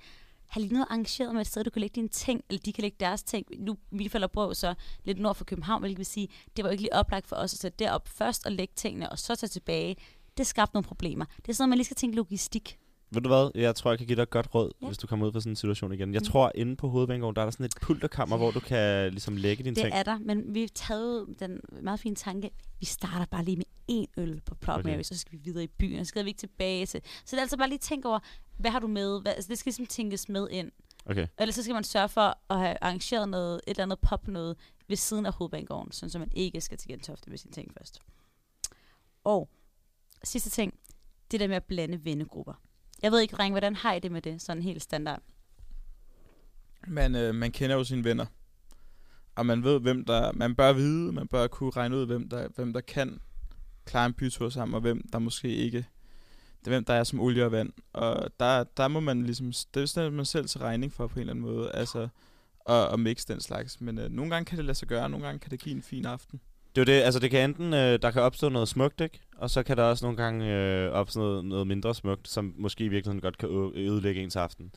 [0.49, 2.81] have lige noget arrangeret med et sted, du kan lægge dine ting, eller de kan
[2.81, 3.45] lægge deres ting.
[3.57, 6.81] Nu vi falder på så lidt nord for København, hvilket vil sige, det var ikke
[6.81, 9.95] lige oplagt for os at sætte derop først og lægge tingene, og så tage tilbage.
[10.37, 11.25] Det skabte nogle problemer.
[11.25, 12.79] Det er sådan noget, man lige skal tænke logistik.
[13.11, 13.51] Ved du hvad?
[13.55, 14.87] Jeg tror, jeg kan give dig et godt råd, Ja.
[14.87, 16.13] hvis du kommer ud for sådan en situation igen.
[16.13, 16.25] Jeg Mm.
[16.25, 19.63] tror, inde på Hovedbanegården, der er der sådan et pulterkammer, hvor du kan ligesom lægge
[19.63, 19.95] dine Det ting.
[19.95, 23.65] er der, men vi har taget den meget fine tanke, vi starter bare lige med
[23.91, 24.89] én øl på Proud Okay.
[24.91, 27.01] Mary, så skal vi videre i byen, så skal vi ikke tilbage til.
[27.25, 28.19] Så det er altså bare lige tænke over,
[28.57, 29.21] hvad har du med?
[29.21, 30.71] Hvad, altså det skal ligesom tænkes med ind.
[31.05, 31.27] Okay.
[31.39, 34.57] Ellers så skal man sørge for at have arrangeret noget, et eller andet pop noget
[34.87, 37.99] ved siden af hovedbanegården, sådan så man ikke skal til Gentofte med sine ting først.
[39.23, 39.49] Og
[40.23, 40.73] sidste ting,
[41.31, 42.53] det der med at blande vennegrupper.
[43.03, 45.21] Jeg ved ikke, Ring, hvordan har I det med det, sådan helt standard?
[46.87, 48.25] Man, øh, man kender jo sine venner.
[49.35, 50.31] Og man ved, hvem der...
[50.31, 53.19] Man bør vide, man bør kunne regne ud, hvem der, hvem der kan
[53.85, 55.77] klare en bytur sammen, og hvem der måske ikke...
[56.59, 57.73] Det er hvem der er som olie og vand.
[57.93, 59.53] Og der, der må man ligesom...
[59.73, 61.71] Det er man selv til regning for på en eller anden måde.
[61.71, 62.07] Altså,
[62.59, 63.81] og, og mix den slags.
[63.81, 65.81] Men øh, nogle gange kan det lade sig gøre, nogle gange kan det give en
[65.81, 66.41] fin aften.
[66.75, 69.19] Det er det, altså det kan enten, øh, der kan opstå noget smukt, ikke?
[69.37, 72.83] Og så kan der også nogle gange øh, opstå noget, noget mindre smukt, som måske
[72.83, 74.71] i virkeligheden godt kan ødelægge ens aften.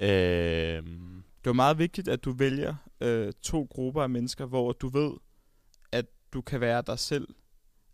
[0.00, 4.88] Øh, Det er meget vigtigt, at du vælger øh, to grupper af mennesker, hvor du
[4.88, 5.10] ved,
[5.92, 7.28] at du kan være dig selv.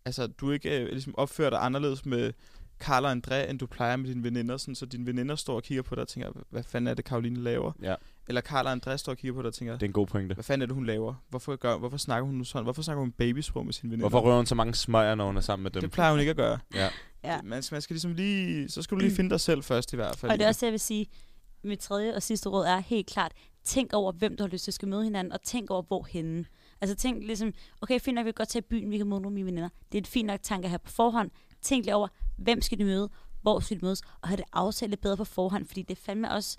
[0.04, 2.32] Altså, du ikke øh, ligesom opfører dig anderledes med
[2.80, 5.62] Karl og André, end du plejer med dine veninder, sådan, så dine veninder står og
[5.62, 7.72] kigger på dig og tænker, hvad fanden er det, Karoline laver?
[7.82, 7.94] ja,
[8.28, 10.06] Eller Karl og André står og kigger på dig og tænker, det er en god
[10.06, 10.34] pointe.
[10.34, 11.14] hvad fanden er det, hun laver?
[11.28, 12.64] Hvorfor, gør, hvorfor snakker hun nu sådan?
[12.64, 14.08] Hvorfor snakker hun babysprog med sine veninder?
[14.08, 15.80] Hvorfor rører hun så mange smøger, når hun er sammen med dem?
[15.80, 16.58] Det plejer hun ikke at gøre.
[16.74, 16.88] Ja.
[17.24, 17.42] Ja.
[17.42, 19.96] Man skal, man skal ligesom lige, så skal du lige finde dig selv først i
[19.96, 20.32] hvert fald.
[20.32, 21.06] Og det er også det, jeg vil sige,
[21.64, 23.32] mit tredje og sidste råd er helt klart,
[23.64, 26.06] tænk over, hvem du har lyst til at skal møde hinanden, og tænk over, hvor
[26.10, 26.44] henne.
[26.80, 29.20] Altså tænk ligesom, okay, fint nok, vi kan godt tage i byen, vi kan møde
[29.20, 29.68] nogle af mine veninder.
[29.92, 31.30] Det er et fint nok tanke at have på forhånd.
[31.62, 33.10] Tænk lige over, hvem skal de møde,
[33.42, 36.02] hvor skal de mødes, og have det aftalt lidt bedre på forhånd, fordi det er
[36.02, 36.56] fandme også,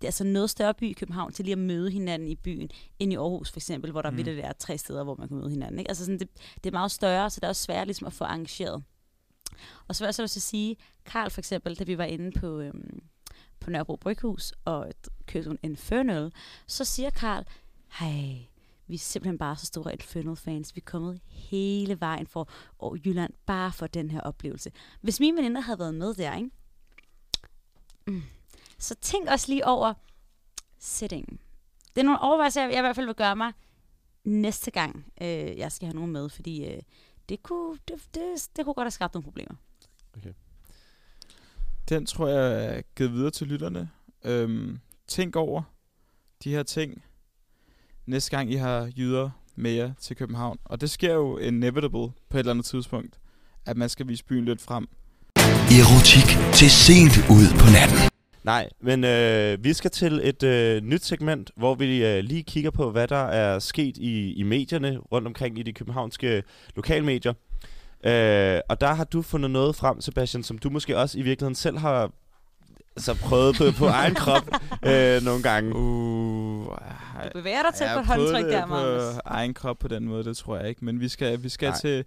[0.00, 2.70] det er altså noget større by i København til lige at møde hinanden i byen,
[2.98, 4.16] end i Aarhus for eksempel, hvor der mm.
[4.16, 4.40] Mm.
[4.42, 5.78] er tre steder, hvor man kan møde hinanden.
[5.78, 5.90] Ikke?
[5.90, 8.24] Altså sådan, det, det, er meget større, så det er også svært ligesom at få
[8.24, 8.84] arrangeret.
[9.88, 12.60] Og så vil jeg så også sige, Karl for eksempel, da vi var inde på,
[12.60, 13.02] øhm,
[13.60, 14.92] på Nørrebro Bryghus og
[15.26, 16.32] købte en Infernal,
[16.66, 17.44] så siger Karl,
[17.98, 18.46] hej,
[18.86, 20.76] vi er simpelthen bare så store Infernal-fans.
[20.76, 24.70] Vi er kommet hele vejen for over Jylland, bare for den her oplevelse.
[25.00, 26.50] Hvis mine veninder havde været med der, ikke?
[28.06, 28.22] Mm.
[28.78, 29.94] Så tænk også lige over
[30.78, 31.38] settingen.
[31.94, 33.52] Det er nogle overvejelser, jeg, jeg i hvert fald vil gøre mig
[34.24, 36.82] næste gang, øh, jeg skal have nogen med, fordi øh,
[37.28, 39.54] det, kunne, det, det, det kunne godt have skabt nogle problemer.
[41.88, 43.90] Den tror jeg er givet videre til lytterne.
[44.24, 45.62] Øhm, tænk over
[46.44, 47.02] de her ting,
[48.06, 50.58] næste gang I har jyder med jer til København.
[50.64, 53.18] Og det sker jo inevitable på et eller andet tidspunkt,
[53.66, 54.88] at man skal vise byen lidt frem.
[55.36, 58.13] Erotik til sent ud på natten.
[58.44, 62.70] Nej, men øh, vi skal til et øh, nyt segment, hvor vi øh, lige kigger
[62.70, 66.42] på, hvad der er sket i, i medierne rundt omkring i de københavnske
[66.76, 67.32] lokalmedier.
[68.04, 71.54] Øh, og der har du fundet noget frem, Sebastian, som du måske også i virkeligheden
[71.54, 72.10] selv har
[72.96, 74.48] altså, prøvet på, på egen krop
[74.86, 75.76] øh, nogle gange.
[75.76, 76.66] Uh,
[77.24, 79.14] Du bevæger dig til på et håndtryk der, Magnus.
[79.14, 80.84] på egen krop på den måde, det tror jeg ikke.
[80.84, 81.78] Men vi skal, vi skal Nej.
[81.78, 82.04] til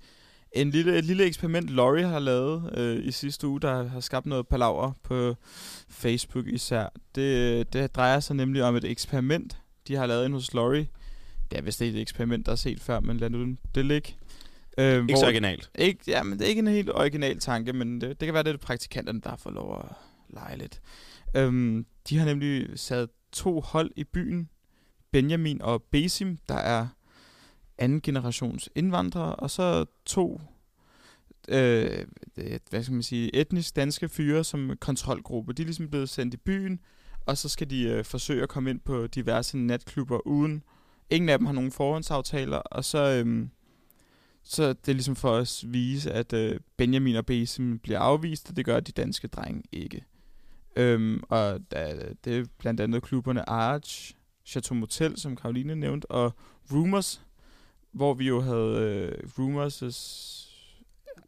[0.52, 4.26] en lille, et lille eksperiment, Laurie har lavet øh, i sidste uge, der har skabt
[4.26, 5.36] noget palaver på
[5.90, 6.88] Facebook især.
[7.16, 9.58] Det, det drejer sig nemlig om et eksperiment,
[9.88, 10.88] de har lavet ind hos Laurie.
[11.52, 14.16] Det er et eksperiment, der er set før, men lad nu det ligge.
[14.78, 15.72] Øh, Ikke så originalt.
[15.78, 18.44] ikke, ja, men det er ikke en helt original tanke, men det, det kan være,
[18.44, 19.96] det er praktikanterne, der får lov at
[20.30, 20.82] lege lidt.
[21.36, 24.50] Øhm, de har nemlig sat to hold i byen,
[25.12, 26.88] Benjamin og Besim, der er
[27.78, 30.42] anden generations indvandrere, og så to
[31.48, 32.06] øh,
[32.38, 35.54] øh, hvad skal man sige, etnisk danske fyre som kontrolgruppe.
[35.54, 36.80] De er ligesom blevet sendt i byen,
[37.26, 40.64] og så skal de øh, forsøge at komme ind på diverse natklubber uden.
[41.10, 43.48] Ingen af dem har nogen forhåndsaftaler, og så, øh,
[44.44, 48.56] så det er ligesom for at vise, at øh, Benjamin og Besim bliver afvist, og
[48.56, 50.06] det gør de danske drenge ikke.
[50.76, 56.34] Øhm, og da, det er blandt andet klubberne Arch, Chateau Motel, som Karoline nævnte, og
[56.72, 57.26] Rumors,
[57.92, 60.48] hvor vi jo havde øh, Rumors'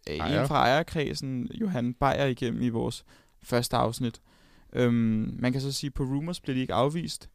[0.07, 0.41] Ejer.
[0.41, 3.05] en fra ejerkredsen, Johan Beyer, igennem i vores
[3.41, 4.21] første afsnit.
[4.73, 7.29] Øhm, man kan så sige, at på Rumors bliver de ikke afvist.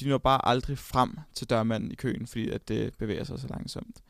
[0.00, 3.48] De når bare aldrig frem til dørmanden i køen, fordi at det bevæger sig så
[3.48, 4.00] langsomt.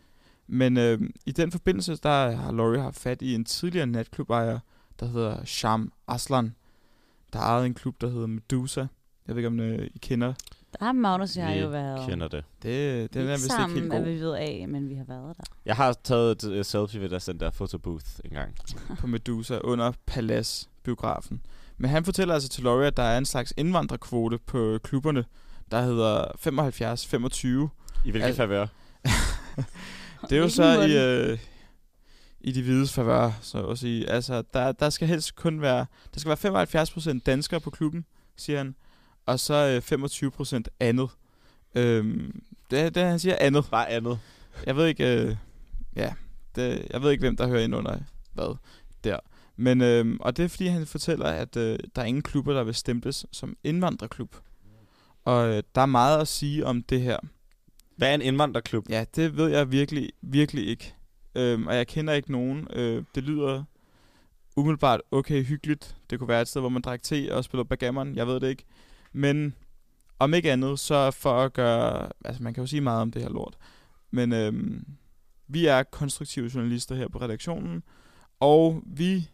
[0.47, 4.59] Men øhm, i den forbindelse, der har Laurie haft fat i en tidligere natklubejer,
[5.01, 6.55] der hedder Sham Aslan,
[7.33, 8.87] der ejede en klub, der hedder Medusa.
[9.27, 10.35] Jeg ved ikke, om øh, I kender.
[10.81, 12.45] Der har Magnus og jeg Vi jo været kender det.
[12.63, 14.95] Det, den er ikke vist ikke sammen, helt at god vi ved af, men vi
[14.95, 15.43] har været der.
[15.65, 18.55] Jeg har taget et uh, selfie ved deres den der fotobooth en gang.
[19.01, 21.41] på Medusa under Palace-biografen.
[21.79, 25.25] Men han fortæller altså til Laurie, at der er en slags indvandrerkvote på klubberne,
[25.71, 26.25] der hedder
[27.65, 28.07] 75-25.
[28.07, 28.67] I hvilke Al- favør?
[30.31, 30.97] Det er jo så i,
[31.31, 31.39] øh,
[32.41, 34.11] i de hvides favør, så at sige.
[34.11, 38.05] Altså, der, der skal helst kun være, der skal være 75% danskere på klubben,
[38.37, 38.75] siger han,
[39.27, 39.99] og så øh,
[40.57, 41.11] 25% andet.
[41.75, 43.65] Øhm, det, det han siger andet.
[43.71, 44.19] Bare andet.
[44.67, 45.37] Jeg ved ikke, øh,
[45.97, 46.13] ja,
[46.55, 47.99] det, jeg ved ikke, hvem der hører ind under
[48.33, 48.57] hvad
[49.05, 49.19] der.
[49.57, 52.65] Men, øh, og det er fordi, han fortæller, at øh, der er ingen klubber, der
[52.65, 54.37] vil stemples som indvandrerklub.
[55.25, 57.17] Og øh, der er meget at sige om det her.
[57.97, 58.89] Hvad er en indvandrerklub?
[58.89, 60.95] Ja, det ved jeg virkelig, virkelig ikke.
[61.35, 62.69] Øhm, og jeg kender ikke nogen.
[62.73, 63.65] Øh, det lyder
[64.57, 65.97] umiddelbart okay hyggeligt.
[66.11, 68.17] Det kunne være et sted, hvor man drak te og spiller backgammon.
[68.17, 68.65] Jeg ved det ikke.
[69.13, 69.55] Men
[70.19, 72.09] om ikke andet, så for at gøre...
[72.25, 73.57] Altså, man kan jo sige meget om det her lort.
[74.11, 74.85] Men øhm,
[75.49, 77.83] vi er konstruktive journalister her på redaktionen.
[78.41, 79.29] Og vi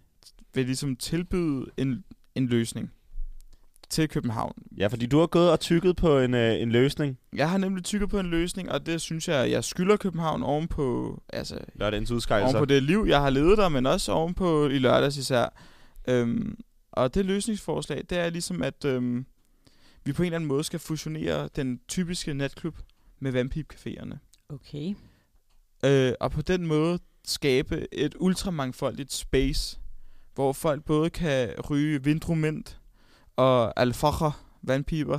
[0.54, 2.92] vil ligesom tilbyde en, en løsning
[3.90, 4.52] til København.
[4.76, 7.18] Ja, fordi du har gået og tykket på en, øh, en løsning.
[7.32, 10.68] Jeg har nemlig tykket på en løsning, og det synes jeg, jeg skylder København oven
[10.68, 12.58] på, altså, Lørdagens oven udskejelser.
[12.58, 15.48] på det liv, jeg har levet der, men også oven på i lørdags især.
[16.08, 16.58] Øhm,
[16.92, 19.26] og det løsningsforslag, det er ligesom, at øhm,
[20.06, 22.78] vi på en eller anden måde skal fusionere den typiske natklub
[23.18, 24.16] med vandpipcaféerne.
[24.48, 24.94] Okay.
[25.84, 29.78] Øh, og på den måde skabe et ultramangfoldigt space,
[30.34, 32.80] hvor folk både kan ryge vindrumint
[33.36, 35.18] og alfacher vandpiber,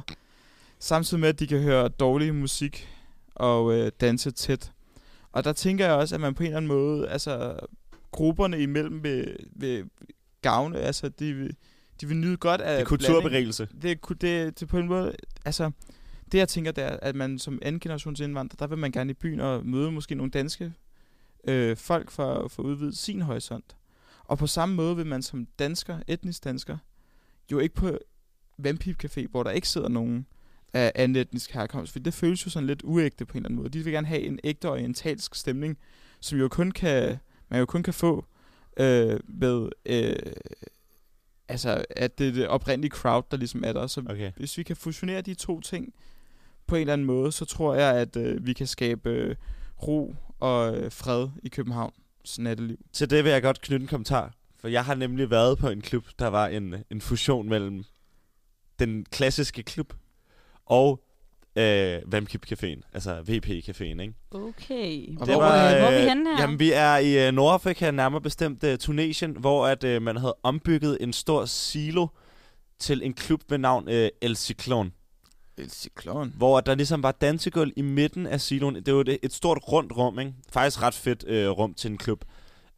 [0.79, 2.89] samtidig med, at de kan høre dårlig musik
[3.35, 4.71] og øh, danse tæt.
[5.31, 7.59] Og der tænker jeg også, at man på en eller anden måde, altså
[8.11, 9.89] grupperne imellem vil, vil
[10.41, 11.55] gavne, altså de vil,
[12.01, 13.67] de vil nyde godt af Det er kulturberigelse.
[13.81, 15.71] Det, ku- det, det på en måde, altså
[16.31, 19.11] det jeg tænker, det er, at man som anden generations indvandrer, der vil man gerne
[19.11, 20.73] i byen og møde måske nogle danske
[21.47, 23.75] øh, folk for, for at udvide sin horisont.
[24.23, 26.77] Og på samme måde vil man som dansker, etnisk dansker,
[27.51, 27.97] jo ikke på
[28.57, 30.25] Vampip Café, hvor der ikke sidder nogen
[30.73, 33.57] af anden etnisk herkomst, for det føles jo sådan lidt uægte på en eller anden
[33.57, 33.69] måde.
[33.69, 35.77] De vil gerne have en ægte orientalsk stemning,
[36.19, 37.17] som jo kun kan,
[37.49, 38.25] man jo kun kan få
[38.77, 40.15] øh, med, øh,
[41.49, 43.87] altså at det er det oprindelige crowd, der ligesom er der.
[43.87, 44.31] Så Okay.
[44.37, 45.93] hvis vi kan fusionere de to ting
[46.67, 49.35] på en eller anden måde, så tror jeg, at øh, vi kan skabe øh,
[49.87, 52.77] ro og øh, fred i Københavns natteliv.
[52.93, 54.33] Til det vil jeg godt knytte en kommentar.
[54.59, 57.83] For jeg har nemlig været på en klub, der var en, en fusion mellem
[58.79, 59.93] den klassiske klub
[60.65, 61.03] og
[61.57, 62.81] øh, Vampip Caféen.
[62.93, 64.13] Altså VP Caféen, ikke?
[64.31, 65.07] Okay.
[65.07, 66.41] Og Hvor, hvor var, var, hvor er vi øh, henne her?
[66.41, 70.35] Jamen, vi er i øh, Nordafrika, nærmere bestemt øh, Tunesien, hvor at øh, man havde
[70.43, 72.07] ombygget en stor silo
[72.79, 74.91] til en klub ved navn øh, El Cyclone.
[75.57, 76.31] El Cyclone.
[76.37, 78.75] Hvor der ligesom var dansegulv i midten af siloen.
[78.75, 80.33] Det var et, et stort rundt rum, ikke?
[80.51, 82.25] Faktisk ret fedt øh, rum til en klub.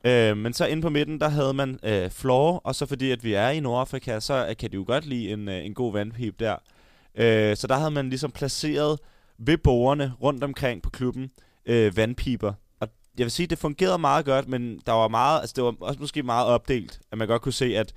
[0.05, 3.23] Øh, men så inde på midten, der havde man øh, floor, og så fordi at
[3.23, 5.93] vi er i Nordafrika, så øh, kan de jo godt lide en, øh, en god
[5.93, 6.55] vandpip der.
[7.19, 8.99] Øh, så der havde man ligesom placeret
[9.37, 11.31] ved bordene rundt omkring på klubben
[11.65, 12.53] øh, vandpiber.
[12.79, 15.75] Og jeg vil sige, det fungerede meget godt, men der var meget, altså det var
[15.79, 17.93] også måske meget opdelt, at man godt kunne se, at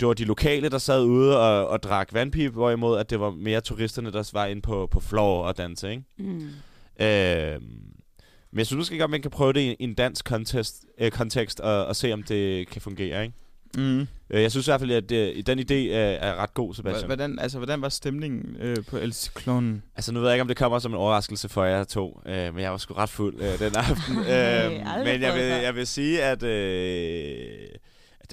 [0.00, 3.30] det var de lokale, der sad ude og, og drak vandpibe, hvorimod at det var
[3.30, 6.02] mere turisterne, der var inde på, på floor og danse, ikke?
[6.18, 6.50] Mm.
[7.00, 7.60] Øh,
[8.50, 11.10] men jeg synes måske godt, man kan prøve det i, i en dansk kontekst, øh,
[11.10, 13.34] kontekst og, og se, om det kan fungere, ikke?
[13.76, 14.06] Mm.
[14.30, 17.06] Øh, jeg synes i hvert fald, at øh, den idé er, er ret god, Sebastian.
[17.06, 19.82] Hvordan, altså, hvordan var stemningen øh, på El Cyclone?
[19.96, 22.54] Altså, nu ved jeg ikke, om det kommer som en overraskelse for jer to, øh,
[22.54, 24.16] men jeg var sgu ret fuld øh, den aften.
[24.34, 27.68] øh, men jeg vil, jeg vil sige, at, øh,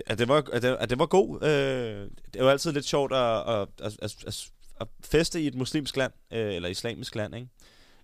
[0.07, 1.43] at, det- var, at, det, at det var god.
[1.43, 3.19] Øh, det er jo altid lidt sjovt at,
[3.53, 4.45] at, at, at, at,
[4.81, 7.47] at feste i et muslimsk land, øh, eller islamisk land, ikke?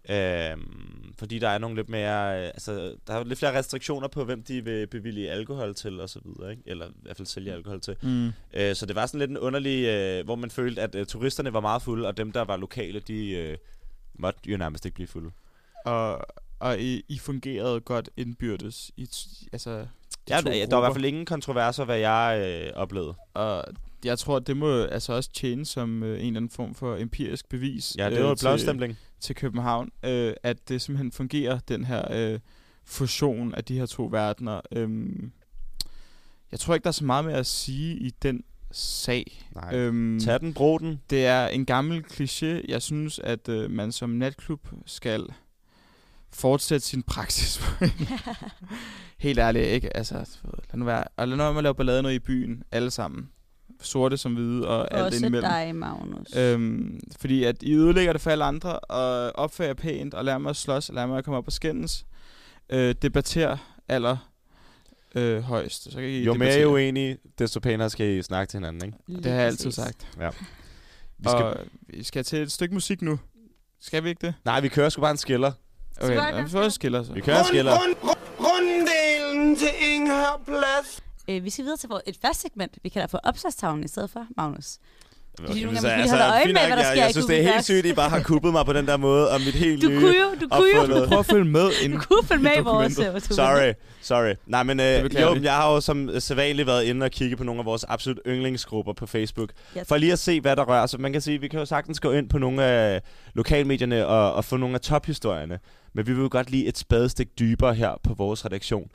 [0.09, 4.23] Øhm, fordi der er nogle lidt mere, øh, altså der er lidt flere restriktioner på,
[4.23, 6.63] hvem de vil bevilge alkohol til og så videre, ikke?
[6.65, 7.95] Eller i hvert fald sælge alkohol til.
[8.01, 8.31] Mm.
[8.53, 11.53] Øh, så det var sådan lidt en underlig, øh, hvor man følte, at øh, turisterne
[11.53, 13.57] var meget fulde, og dem, der var lokale, de øh,
[14.19, 15.31] måtte jo nærmest ikke blive fulde.
[15.85, 16.25] Og,
[16.59, 18.91] og I, I fungerede godt indbyrdes.
[18.97, 19.09] I,
[19.53, 19.85] altså, de
[20.29, 23.13] Ja, der, der var i hvert fald ingen kontroverser, hvad jeg øh, oplevede.
[23.33, 23.63] Og
[24.05, 27.49] jeg tror, det må altså også tjene som øh, en eller anden form for empirisk
[27.49, 28.97] bevis Ja, det øh, var en til, blåstempling.
[29.19, 32.39] Til København, øh, at det simpelthen fungerer, den her øh,
[32.85, 34.61] fusion af de her to verdener.
[34.71, 35.31] Øhm,
[36.51, 39.49] jeg tror ikke, der er så meget med at sige i den sag.
[39.55, 39.75] Nej.
[39.75, 41.01] Øhm, Tag den, brug den.
[41.09, 42.65] det er en gammel kliché.
[42.67, 45.27] Jeg synes, at øh, man som natklub skal
[46.33, 47.61] fortsætte sin praksis.
[49.17, 49.97] Helt ærligt, ikke?
[49.97, 51.03] Altså, lad nu være.
[51.17, 53.29] Og lad nu være med at lave ballade noget i byen, alle sammen.
[53.81, 55.49] Sorte som hvide og alt Også indimellem.
[55.51, 56.35] dig, Magnus.
[56.35, 60.49] Øhm, fordi at I ødelægger det for alle andre, og opfører pænt, og lærer mig
[60.49, 62.05] at slås, og lærer mig at komme op og skændes.
[62.69, 64.17] Øh, debatter aller
[65.15, 65.83] øh, højst.
[65.83, 66.61] Så kan I Jo mere debattere.
[66.61, 68.97] er uenige, desto pænere skal I snakke til hinanden, ikke?
[69.07, 70.07] Lige Det har jeg altid sagt.
[71.19, 71.55] Vi skal, Og
[71.87, 73.19] vi skal til et stykke musik nu.
[73.81, 74.33] Skal vi ikke det?
[74.45, 75.51] nej, vi kører sgu bare en skiller.
[76.01, 77.13] Okay, gøre vi får skiller så.
[77.13, 77.71] Vi kører en skiller.
[77.71, 81.03] Rund, rund, runddelen til Inghør Plads.
[81.29, 82.77] Øh, vi skal videre til vores- et fast segment.
[82.83, 84.77] Vi kalder for opslagstavlen i stedet for, Magnus.
[86.31, 87.93] øje med, hvad der jeg, sker jeg i synes, det er helt sygt, at I
[87.93, 90.35] bare har kuppet mig på den der måde, og mit helt Du nye kunne jo,
[90.41, 91.05] du kunne jo.
[91.07, 91.93] Prøv at følge med ind.
[91.93, 94.33] Du kunne følge med i vores øh, Sorry, sorry.
[94.45, 97.59] Nej, men øh, jo, jeg har jo som sædvanligt været inde og kigge på nogle
[97.59, 99.49] af vores absolut yndlingsgrupper på Facebook.
[99.75, 101.01] Ja, For lige at se, hvad der rører sig.
[101.01, 103.01] Man kan sige, vi kan jo sagtens gå ind på nogle af
[103.33, 105.59] lokalmedierne og, og få nogle af tophistorierne.
[105.93, 108.89] Men vi vil jo godt lige et spadestik dybere her på vores redaktion.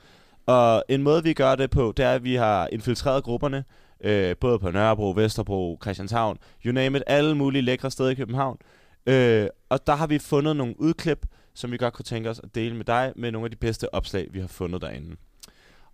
[0.46, 3.64] Og en måde, vi gør det på, det er, at vi har infiltreret grupperne.
[4.04, 8.58] Øh, både på Nørrebro, Vesterbro, Christianshavn, you name it, alle mulige lækre steder i København.
[9.06, 12.54] Øh, og der har vi fundet nogle udklip, som vi godt kunne tænke os at
[12.54, 15.16] dele med dig, med nogle af de bedste opslag, vi har fundet derinde.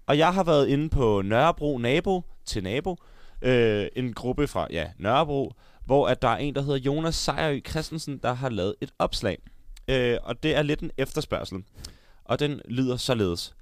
[0.06, 2.96] Og jeg har været inde på Nørrebro Nabo til Nabo,
[3.42, 5.52] øh, en gruppe fra ja, Nørrebro,
[5.84, 9.38] hvor at der er en, der hedder Jonas Sejerø Christensen, der har lavet et opslag.
[9.88, 11.64] Øh, og det er lidt en efterspørgsel.
[12.24, 13.54] Og den lyder således.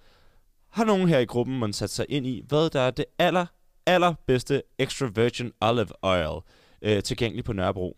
[0.76, 3.46] Har nogen her i gruppen man sat sig ind i, hvad der er det aller,
[3.86, 6.40] allerbedste extra virgin olive oil
[6.82, 7.96] øh, tilgængeligt på Nørrebro?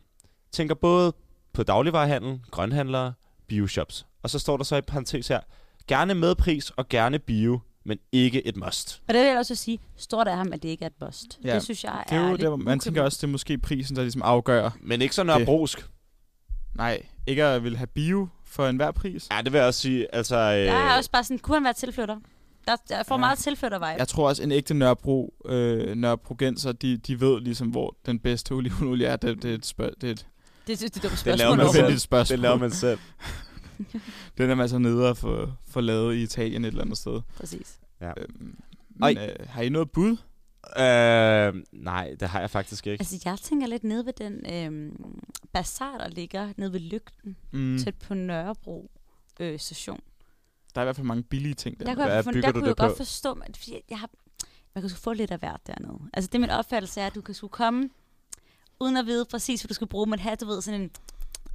[0.53, 1.13] Tænker både
[1.53, 3.13] på dagligvarerhandel, grønhandlere,
[3.49, 4.07] bioshops.
[4.23, 5.41] Og så står der så i parentes her,
[5.89, 9.03] gerne med pris og gerne bio, men ikke et must.
[9.09, 11.39] Og det vil jeg også sige, står der ham, at det ikke er et bust.
[11.45, 13.97] Ja, Det synes jeg Det er jo der, man tænker også, det er måske prisen,
[13.97, 14.71] der ligesom afgør.
[14.81, 15.89] Men ikke så nørrebrosk.
[16.75, 19.29] Nej, ikke at vil have bio for enhver pris.
[19.31, 20.15] Ja, det vil jeg også sige.
[20.15, 22.17] Altså, øh, Der er også bare sådan, kunne han være tilflytter?
[22.71, 23.19] Der, der får Ja.
[23.19, 23.21] ja.
[23.21, 23.85] meget tilflytter-vibe.
[23.99, 28.53] Jeg tror også, en ægte Nørrebro, øh, Nørrebrogenser, de, de ved ligesom, hvor den bedste
[28.53, 29.17] olivenolie er.
[29.17, 30.27] Det, det er et, spørg, det er et
[30.67, 31.99] Det, det, det, det, Det laver man selv.
[31.99, 32.37] spørgsmål.
[32.37, 32.99] det laver man selv.
[34.39, 37.21] Den er man så nede og få, få lavet i Italien et eller andet sted.
[37.37, 37.79] Præcis.
[38.03, 38.11] Øhm,
[39.03, 39.15] Ej.
[39.15, 40.17] men, øh, har I noget bud?
[40.79, 43.03] Øh, nej, det har jeg faktisk ikke.
[43.03, 45.21] Altså, jeg tænker lidt nede ved den øhm,
[45.53, 47.79] bazar, der ligger nede ved Lygten, mm.
[47.79, 48.91] tæt på Nørrebro
[49.41, 50.01] øh, station.
[50.79, 51.85] Der er i hvert fald mange billige ting der.
[51.85, 52.97] Der kunne Hvad jeg, for, bygger der du kunne jeg det godt på?
[52.97, 54.11] forstå, at fordi jeg har,
[54.75, 55.99] man kan få lidt af hvert dernede.
[56.13, 57.91] Altså, det er min opfattelse er, at du kan skulle komme,
[58.81, 60.91] uden at vide præcis, hvad du skal bruge, men have, du ved, sådan en,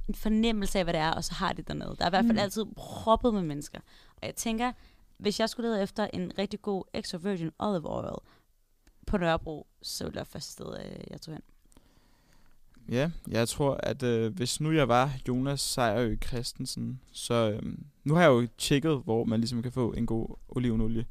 [0.08, 1.96] en fornemmelse af, hvad det er, og så har det dernede.
[1.98, 2.38] Der er i hvert fald Mm.
[2.38, 3.80] altid proppet med mennesker.
[4.16, 4.72] Og jeg tænker,
[5.16, 8.18] hvis jeg skulle lede efter en rigtig god extra virgin olive oil
[9.06, 11.42] på Nørrebro, så ville det være første sted, øh, jeg tog hen.
[12.90, 17.62] Ja, jeg tror, at øh, hvis nu jeg var Jonas Sejerø Christensen, så øh,
[18.04, 21.04] nu har jeg jo tjekket, hvor man ligesom kan få en god olivenolie.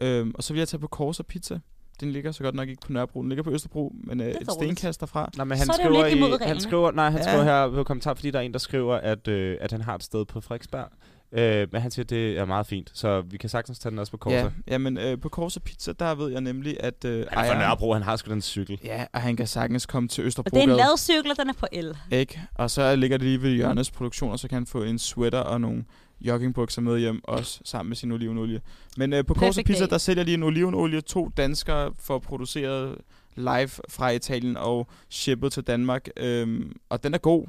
[0.00, 1.58] Øhm, og så vil jeg tage på Corsa Pizza.
[2.00, 4.52] Den ligger så godt nok ikke på Nørrebro, den ligger på Østerbro, men øh, et
[4.52, 5.30] stenkast derfra.
[5.36, 7.26] Nej, men han Så er skriver, i, han skriver, nej, han Ja.
[7.26, 9.94] skriver her på kommentar, fordi der er en, der skriver, at, øh, at han har
[9.94, 10.88] et sted på Frederiksberg.
[11.32, 13.98] Øh, men han siger, at det er meget fint, så vi kan sagtens tage den
[13.98, 14.36] også på Korsa.
[14.36, 17.40] Ja, jamen øh, på Corsa Pizza, der ved jeg nemlig, at øh, Han er fra
[17.42, 18.80] ejeren- Nørrebro, han har sgu den cykel.
[18.84, 20.50] Ja, og han kan sagtens komme til Og Østerbro.
[20.56, 21.96] det er en ladcykel, og den er på el.
[22.10, 22.40] Ikke?
[22.54, 25.38] Og så ligger det lige ved Jørgens produktion, og så kan han få en sweater
[25.40, 25.84] og nogle
[26.20, 28.60] joggingbukser med hjem, også sammen med sin olivenolie.
[28.96, 31.00] Men øh, på Corsa Perfect Pizza, der sælger de en olivenolie.
[31.00, 32.98] To danskere får produceret
[33.36, 36.08] live fra Italien og shippet til Danmark.
[36.16, 37.46] Øhm, og den er god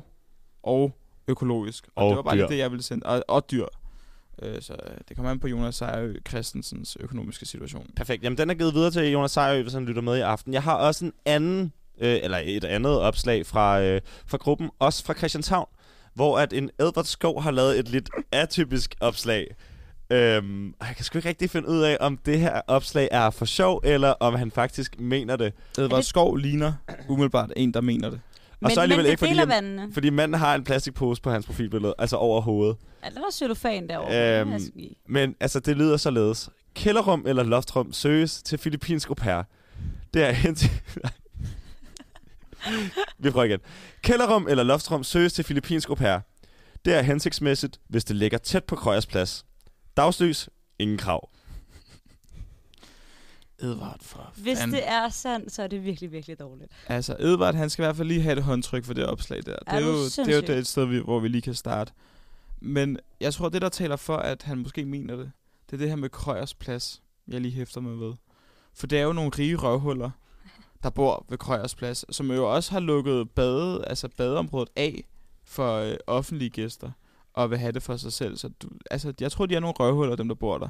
[0.63, 0.95] og
[1.29, 1.87] økologisk.
[1.95, 2.41] Og, Og det var bare dyr.
[2.41, 3.05] lige det, jeg ville sende.
[3.05, 3.65] Og, og dyr.
[4.41, 7.87] Øh, så øh, det kommer an på Jonas Sejerø Christensens økonomiske situation.
[7.95, 8.23] Perfekt.
[8.23, 10.53] Jamen, den er givet videre til Jonas Sejrø, hvis han lytter med i aften.
[10.53, 15.05] Jeg har også en anden, øh, eller et andet opslag fra, øh, fra gruppen, også
[15.05, 15.67] fra Christianshavn,
[16.13, 19.47] hvor at en Edvard Skov har lavet et lidt atypisk opslag.
[20.11, 23.29] Øhm, og jeg kan sgu ikke rigtig finde ud af, om det her opslag er
[23.29, 25.53] for sjov, eller om han faktisk mener det.
[25.77, 26.73] Edvard Skov ligner
[27.09, 28.19] umiddelbart en, der mener det.
[28.61, 31.45] Og Men, så alligevel men ikke, fordi, han, fordi manden har en plastikpose på hans
[31.45, 32.77] profilbillede, altså over hovedet.
[33.03, 34.39] Ja, der var cellofan derovre.
[34.41, 34.59] Øhm.
[35.07, 36.49] Men altså, det lyder således.
[36.73, 39.43] Kælderrum eller loftrum søges til filippinsk au pair.
[40.13, 40.69] Det er hen til...
[43.19, 43.59] Vi prøver igen.
[44.01, 46.19] Kælderrum eller loftrum søges til filippinsk au pair.
[46.85, 49.45] Det er hensigtsmæssigt, hvis det ligger tæt på Krøjers plads.
[49.97, 51.29] Dagslys, ingen krav.
[53.61, 54.75] Edvard for Hvis fanden.
[54.75, 56.71] det er sandt, så er det virkelig, virkelig dårligt.
[56.87, 59.55] Altså, Edvard, han skal i hvert fald lige have et håndtryk for det opslag der.
[59.67, 61.53] Er det, er jo, det er jo det et sted, vi, hvor vi lige kan
[61.53, 61.91] starte.
[62.61, 65.31] Men jeg tror, det der taler for, at han måske mener det,
[65.65, 68.13] det er det her med Krøjers plads, jeg lige hæfter mig ved.
[68.73, 70.09] For det er jo nogle rige røvhuller,
[70.83, 75.03] der bor ved Krøjers plads, som jo også har lukket bade, altså badeområdet af
[75.45, 76.91] for øh, offentlige gæster,
[77.33, 78.37] og vil have det for sig selv.
[78.37, 80.69] Så du, altså, jeg tror, de er nogle røvhuller, dem der bor der.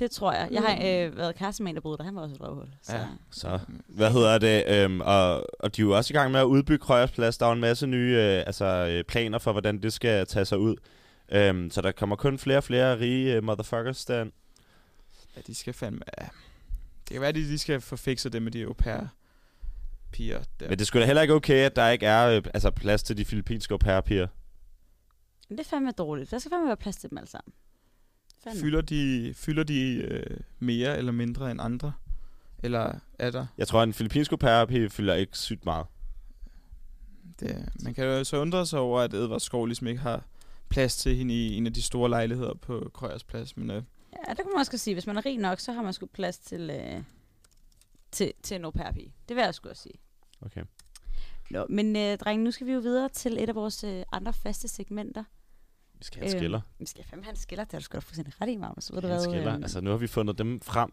[0.00, 0.48] Det tror jeg.
[0.50, 2.04] Jeg har øh, været kæreste med en, der boede der.
[2.04, 2.66] Han var også et røvhul.
[2.82, 2.96] Så.
[2.96, 3.06] Ja.
[3.30, 4.64] Så, hvad hedder det?
[4.68, 7.38] Øhm, og, og de er jo også i gang med at udbygge Krøjers plads.
[7.38, 10.44] Der er jo en masse nye øh, altså, øh, planer for, hvordan det skal tage
[10.44, 10.76] sig ud.
[11.28, 14.32] Øhm, så der kommer kun flere og flere rige øh, motherfuckers derind.
[15.36, 16.00] Ja, de skal fandme...
[16.20, 16.26] Ja.
[17.04, 19.00] Det kan være, at de, skal få fikset det med de au pair
[20.12, 20.68] piger der.
[20.68, 23.16] Men det skulle da heller ikke okay, at der ikke er øh, altså, plads til
[23.16, 24.26] de filippinske au pair-piger.
[25.48, 26.30] Men det er fandme dårligt.
[26.30, 27.52] Der skal fandme være plads til dem alle sammen.
[28.44, 28.60] Fandme.
[28.60, 31.92] Fylder de, fylder de øh, mere eller mindre end andre?
[32.62, 33.46] Eller er der?
[33.58, 35.86] Jeg tror, at en filippinsk au fylder ikke sygt meget.
[37.40, 40.24] det, man kan jo så undre sig over, at Edvard Skov ligesom ikke har
[40.68, 43.56] plads til hende i en af de store lejligheder på Krøyers Plads.
[43.56, 43.82] Men øh,
[44.12, 44.94] Ja, det kan man også sige.
[44.94, 47.02] Hvis man er rig nok, så har man sgu plads til, øh,
[48.10, 49.10] til, til en au pair -pige.
[49.28, 50.00] Det vil jeg sgu også sige.
[50.40, 50.62] Okay.
[51.50, 54.32] Nå, men øh, drenge, nu skal vi jo videre til et af vores øh, andre
[54.32, 55.24] faste segmenter.
[56.00, 56.60] Vi skal have en skiller.
[56.78, 57.64] Vi skal fandme have en skiller.
[57.64, 58.84] Det har du sgu da fuldstændig ret i, Magnus.
[58.84, 59.20] Så ved du hvad?
[59.22, 59.54] skiller.
[59.54, 60.90] øhm, Altså, nu har vi fundet dem frem.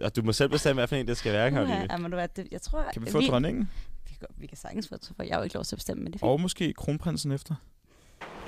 [0.00, 1.86] Og du må selv bestemme, hvad for en det skal være, Karoline.
[1.90, 3.70] ja, men du hvad, det, jeg tror, kan vi få vi, dronningen?
[4.08, 6.02] vi, kan, vi kan sagtens få for jeg er jo ikke lov til at bestemme,
[6.02, 6.30] men det er fint.
[6.30, 7.54] Og måske kronprinsen efter.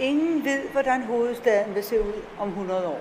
[0.01, 3.01] Ingen ved, hvordan hovedstaden vil se ud om 100 år.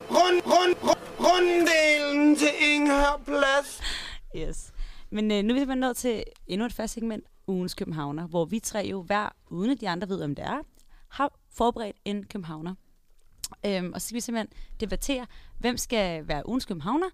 [0.00, 3.80] Rund, rund, rund, runddelen til Inghør Plads.
[4.36, 4.72] Yes.
[5.10, 8.58] Men øh, nu er vi nået til endnu et fast segment, ugens københavner, hvor vi
[8.58, 10.58] tre jo hver, uden at de andre ved, om det er,
[11.08, 12.74] har forberedt en københavner.
[13.66, 15.26] Øhm, og så skal vi simpelthen debattere,
[15.58, 17.06] hvem skal være ugens københavner,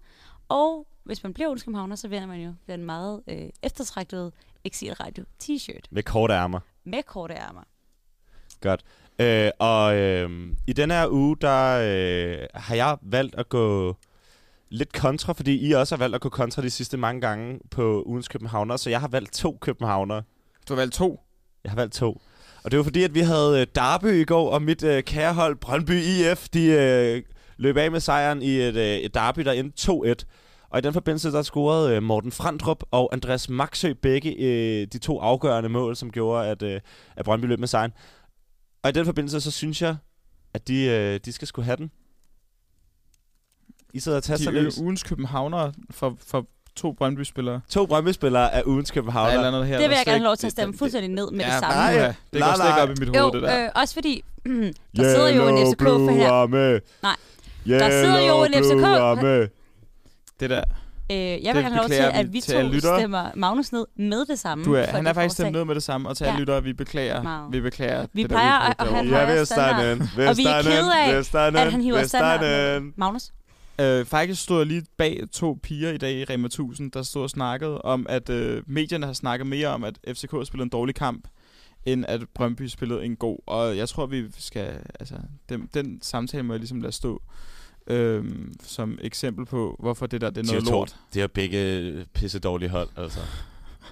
[0.49, 4.31] og hvis man bliver ugens københavner, så vinder man jo den meget øh, eftertragtede
[4.63, 6.59] Exilradio t-shirt Med korte ærmer.
[6.83, 7.63] med korte ærmer.
[8.61, 8.83] Godt.
[9.19, 13.95] Øh, og øh, i denne her uge, der øh, har jeg valgt at gå
[14.69, 18.03] lidt kontra, fordi I også har valgt at gå kontra de sidste mange gange på
[18.05, 20.21] ugens københavner, så jeg har valgt to københavner.
[20.67, 21.19] Du har valgt to.
[21.63, 22.21] Jeg har valgt to.
[22.63, 25.33] Og det var fordi, at vi havde øh, Derby i går, og mit øh, kære
[25.33, 27.23] hold Brøndby IF, de øh,
[27.57, 30.13] løb af med sejren i et, øh, et derby, der endte 2-1.
[30.69, 34.97] Og i den forbindelse, der scorede øh, Morten Frandrup og Andreas Maxø begge øh, de
[34.97, 36.81] to afgørende mål, som gjorde, at, øh,
[37.15, 37.91] at Brøndby løb med sejren.
[38.83, 39.95] Og i den forbindelse, så synes jeg,
[40.53, 41.91] at de, øh, de skal skulle have den.
[43.93, 44.77] I sidder og taster De løs.
[44.77, 46.47] er ugens københavner for, for
[46.81, 47.61] to Brøndby-spillere.
[47.69, 48.91] To Brøndby-spillere er ugens
[49.25, 50.79] er et eller andet her, Det vil jeg gerne lov til at det- stemme det-
[50.79, 51.75] fuldstændig ned med ja, det samme.
[51.75, 51.91] nej.
[51.93, 53.63] Ja, det går Nej, slet ikke op i mit hoved, Jo, det der.
[53.63, 54.23] øh, også fordi,
[54.97, 56.79] der sidder jo en FCK for her.
[57.03, 57.15] Nej.
[57.79, 59.47] Der sidder jo en FCK Ramme.
[60.39, 60.63] Det der.
[61.11, 62.99] Øh, jeg vil Det gerne lov til, vi at vi to lyttere.
[62.99, 64.63] stemmer Magnus ned med det samme.
[64.65, 66.33] Du er, for han det er faktisk stemt ned med det samme, og til alle
[66.35, 66.39] Ja.
[66.39, 67.21] lyttere, vi beklager.
[67.23, 67.53] Meget.
[67.53, 68.05] Vi beklager.
[68.13, 70.01] Vi det plejer at- have- Ja, højere Vestanden.
[70.01, 71.99] Og vi er kede af, at han hiver.
[71.99, 72.93] Vestanden.
[72.97, 73.23] Magnus?
[73.79, 77.23] Øh, faktisk stod jeg lige bag to piger i dag i Rema 1000, der stod
[77.23, 80.95] og snakkede om, at øh, medierne har snakket mere om, at FCK spillede en dårlig
[80.95, 81.27] kamp,
[81.85, 83.37] end at Brøndby spillede en god.
[83.47, 84.73] Og jeg tror, vi skal...
[84.99, 85.15] Altså,
[85.49, 87.21] den, den samtale må jeg ligesom lade stå
[87.87, 88.23] øh,
[88.63, 90.95] som eksempel på, hvorfor det der det er De noget to- lort.
[91.13, 93.19] Det er begge pisse dårlige hold, altså.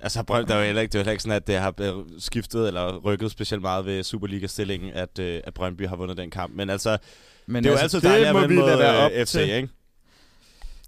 [0.02, 1.56] Altså, Brøndby, der er jo heller ikke, det er jo heller ikke sådan, at det
[1.56, 6.18] har øh, skiftet eller rykket specielt meget ved Superliga-stillingen, at, øh, at Brøndby har vundet
[6.18, 6.54] den kamp.
[6.56, 6.98] Men altså,
[7.46, 9.50] Men det er jo altid dejligt at vinde vi mod være op øh, FC, til.
[9.50, 9.70] ikke?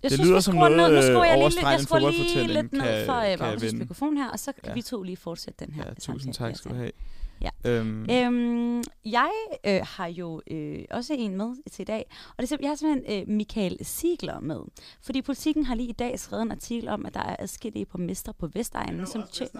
[0.03, 0.95] Jeg Det synes, lyder vi som noget, ned.
[0.95, 3.77] Nu skruer øh, jeg lige, overstregende jeg skruer lige lidt ned for Magnus' vinde.
[3.77, 4.73] mikrofon her, og så kan Ja.
[4.73, 6.91] vi to lige fortsætte den her Ja, tusind tak skal du have.
[7.41, 7.49] Ja.
[7.65, 9.29] Øhm, Øhm, jeg
[9.65, 12.75] øh, har jo øh, også en med til i dag, og det er, jeg har
[12.75, 14.59] simpelthen øh, Michael Sigler med.
[15.01, 18.33] Fordi politikken har lige i dag skrevet en artikel om, at der er adskillige borgmestre
[18.33, 19.59] på Vestegnen, som tjener...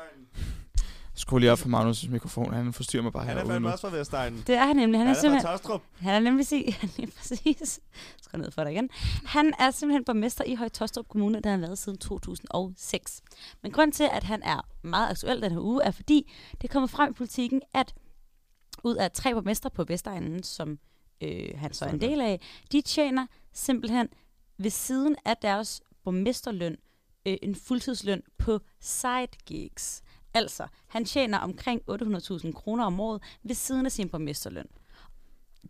[1.19, 3.97] skru lige op for Magnus' mikrofon, han forstyrrer mig bare Han er fandme også fra
[3.97, 4.43] Vestegnen.
[4.47, 4.99] Det er han nemlig.
[4.99, 5.51] Han er, Han er fra simpelthen...
[5.51, 5.81] Tostrup.
[5.99, 7.79] Han er nemlig sig, lige præcis.
[8.21, 8.89] Skru ned for dig igen.
[9.25, 13.21] Han er simpelthen borgmester i Høje Tostrup Kommune, der har han været siden 2006.
[13.63, 16.73] Men grund til, at han er meget aktuel den her uge, er fordi det er
[16.73, 17.93] kommet frem i politikken, at
[18.83, 20.79] ud af tre borgmestre på Vestegnen, som
[21.21, 22.41] øh, han så er en del af,
[22.71, 24.07] de tjener simpelthen
[24.57, 26.77] ved siden af deres borgmesterløn
[27.25, 30.01] øh, en fuldtidsløn på side gigs.
[30.33, 34.65] Altså, han tjener omkring 800.000 kroner om året ved siden af sin borgmesterløn.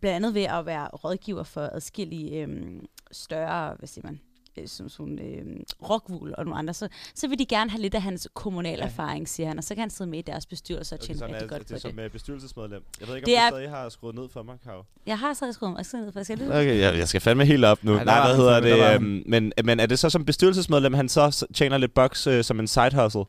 [0.00, 4.20] Blandt andet ved at være rådgiver for adskillige øhm, større, hvad siger man,
[4.56, 7.94] øh, som sådan øhm, rockwool og nogle andre, så, så vil de gerne have lidt
[7.94, 10.94] af hans kommunale erfaring, siger han, og så kan han sidde med i deres bestyrelse
[10.94, 12.02] og Okay, tjene sådan rigtig er, godt det er på som det.
[12.04, 12.82] øh, bestyrelsesmedlem.
[13.00, 14.82] Jeg ved ikke, Det om er- du stadig har skruet ned for mig, Karo.
[15.06, 16.50] Jeg har så skrevet mig, jeg ned, for jeg skal lytte.
[16.50, 17.94] Okay, jeg, jeg skal fandme helt op nu.
[17.96, 18.94] Ej, Nej, hvad hedder det?
[18.94, 22.60] Øhm, men, men er det så som bestyrelsesmedlem, han så tjener lidt bucks øh, som
[22.60, 23.24] en side hustle?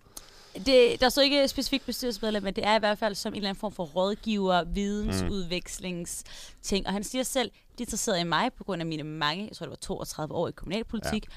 [0.65, 3.49] Det, der står ikke specifikt bestyrelsesmedlem, men det er i hvert fald som en eller
[3.49, 6.87] anden form for rådgiver, vidensudvekslingsting.
[6.87, 9.55] Og han siger selv, de er interesseret i mig på grund af mine mange, jeg
[9.57, 11.25] tror det var 32 år i kommunalpolitik.
[11.29, 11.33] Ja.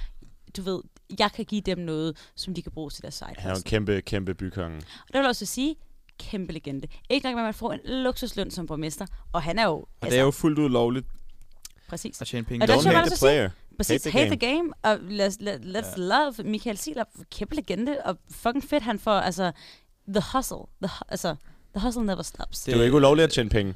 [0.57, 0.81] Du ved,
[1.19, 3.29] jeg kan give dem noget, som de kan bruge til deres side.
[3.39, 4.77] Han er en kæmpe, kæmpe bykonge.
[4.77, 5.77] Og det vil jeg også sige,
[6.19, 6.89] kæmpe legende.
[7.11, 9.73] Ikke nok med, at man får en luksusløn som borgmester, og han er jo...
[10.01, 11.07] Og det er jo fuldt ud lovligt
[11.89, 12.21] præcis.
[12.21, 12.65] at tjene penge.
[12.65, 13.51] Og der Don't hate the så sige- player.
[13.77, 14.73] Præcis, Hate the hate the game.
[14.83, 16.03] Og let's, let, let's ja.
[16.03, 17.05] love Michael Sieler.
[17.31, 17.97] Kæmpe legende.
[18.05, 19.53] Og fucking fedt, han får, altså,
[20.09, 20.57] the hustle.
[20.83, 21.35] The, altså,
[21.77, 22.61] the hustle never stops.
[22.61, 23.75] Det er jo ikke ulovligt at tjene penge.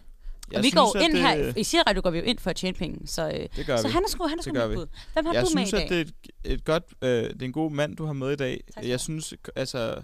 [0.57, 3.07] og vi går ind her, i Sierra går vi jo ind for at tjene penge.
[3.07, 3.93] Så, øh, Det gør så vi.
[3.93, 4.87] han er sgu, han er Det sgu bud.
[5.13, 5.85] Hvem har jeg du med synes, i dag?
[5.85, 6.05] at det er
[6.45, 8.61] et, et godt, øh, det er en god mand, du har med i dag.
[8.75, 10.03] Tak jeg synes, altså,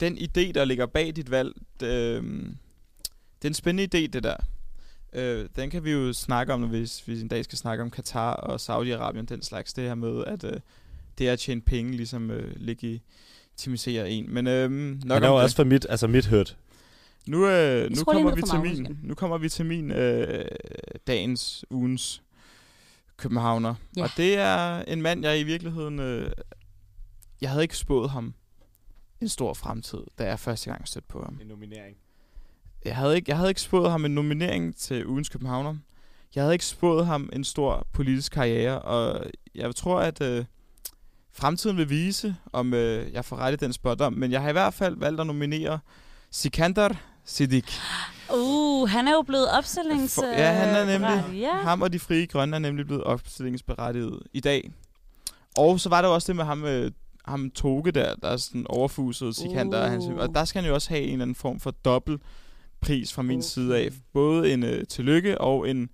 [0.00, 2.22] den idé, der ligger bag dit valg, det, øh,
[3.42, 4.36] det er en spændende idé, det der.
[5.16, 8.32] Øh, den kan vi jo snakke om, hvis vi en dag skal snakke om Katar
[8.32, 9.72] og Saudi-Arabien, den slags.
[9.72, 10.60] Det her med, at øh,
[11.18, 14.34] det er at tjene penge, ligesom øh, legitimisere en.
[14.34, 16.56] Men øh, nok Han er om jo også for mit, altså mit hørt.
[17.26, 18.98] Nu, øh, nu, kommer vi til min, igen.
[19.02, 20.44] nu kommer vi til min øh,
[21.06, 22.22] dagens, ugens
[23.16, 23.74] københavner.
[23.96, 24.02] Ja.
[24.02, 25.98] Og det er en mand, jeg i virkeligheden...
[25.98, 26.30] Øh,
[27.40, 28.34] jeg havde ikke spået ham
[29.20, 31.38] en stor fremtid, da jeg første gang stødte på ham.
[31.40, 31.96] En nominering.
[32.86, 35.76] Jeg havde ikke, jeg havde ikke spået ham en nominering til ugens københavner.
[36.34, 40.44] Jeg havde ikke spået ham en stor politisk karriere, og jeg tror, at øh,
[41.32, 44.52] fremtiden vil vise, om øh, jeg får ret i den spot men jeg har i
[44.52, 45.78] hvert fald valgt at nominere
[46.30, 46.88] Sikander
[47.24, 47.68] Siddiq.
[48.34, 50.18] Uh, han er jo blevet opstillings...
[50.22, 51.40] Ja, han er nemlig...
[51.40, 51.56] Ja.
[51.56, 54.70] Ham og de frie grønne er nemlig blevet opstillingsberettiget i dag.
[55.56, 56.92] Og så var der også det med ham, øh,
[57.24, 59.84] ham Toge der, der er sådan overfuset Sikander.
[59.84, 59.90] Uh.
[59.90, 60.16] Hans, Uh.
[60.16, 62.22] og der skal han jo også have en eller anden form for dobbelt
[62.80, 63.42] pris fra min Okay.
[63.46, 63.88] side af.
[64.12, 65.90] Både en øh, tillykke og en...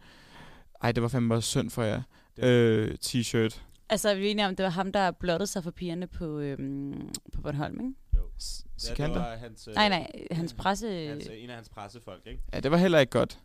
[0.83, 2.03] Ej, det var fandme også synd for jer.
[2.39, 3.61] Øh, t-shirt.
[3.89, 7.09] Altså, er vi enige om, det var ham, der blottede sig for pigerne på, øhm,
[7.35, 7.93] på Bornholm, ikke?
[8.15, 9.19] Ja, det Sikander?
[9.19, 11.07] var hans, øh, Nej, nej, hans presse...
[11.09, 12.43] Hans, øh, en af hans pressefolk, ikke?
[12.55, 13.39] Ja, det var heller ikke godt.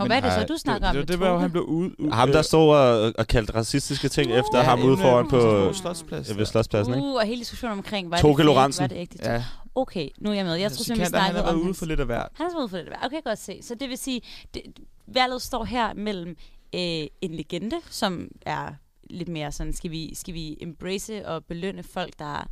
[0.00, 1.62] Og hvad er det så, du snakker om det, med det, det var han blev
[1.62, 1.90] ud...
[1.98, 5.02] ud Ham, der øh, stod og, og kaldte racistiske ting efter ja, ham ude inde
[5.02, 7.06] foran på, ja, ved Slotspladsen, ikke?
[7.06, 8.82] Uh, og hele diskussionen omkring, var det Lorentzen.
[8.82, 9.18] var det ægte?
[9.22, 9.44] Ja,
[9.74, 10.54] Okay, nu er jeg med.
[10.54, 12.28] Jeg tror simpelthen, vi Sikander, han snakkede har været om ude for lidt af hvert.
[12.34, 12.88] Han er så ude for det.
[13.02, 13.58] Okay, godt se.
[13.62, 14.20] Så det vil sige,
[14.54, 14.62] det,
[15.06, 16.36] valget står her mellem
[16.74, 18.72] øh, en legende, som er
[19.10, 22.48] lidt mere sådan, skal vi, skal vi embrace og belønne folk, der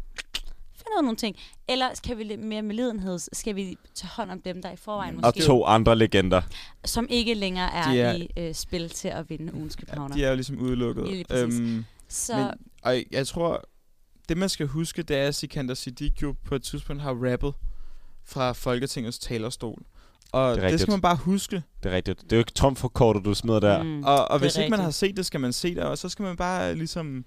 [0.98, 1.36] af nogle ting,
[1.68, 5.14] eller skal vi mere med lidenhed, skal vi tage hånd om dem, der i forvejen
[5.16, 6.42] Og måske, to andre legender.
[6.84, 10.14] som ikke længere er, De er- i øh, spil til at vinde ugens Ja, københavner.
[10.14, 11.08] de er jo ligesom udelukket.
[11.08, 11.58] Lige præcis.
[11.60, 12.46] Øhm, så Men,
[12.82, 13.64] og jeg tror,
[14.28, 17.54] det man skal huske, det er, at Sikander Siddiq jo på et tidspunkt har rappet
[18.24, 19.82] fra Folketingets talerstol.
[20.32, 21.62] Og Det det, skal man bare huske.
[21.82, 22.22] Det er rigtigt.
[22.22, 23.82] Det er jo ikke trumfkortet, du smider der.
[23.82, 24.84] mm, Og, og hvis ikke man rigtigt.
[24.84, 25.82] har set det, skal man se det.
[25.82, 27.24] Og så skal man bare ligesom...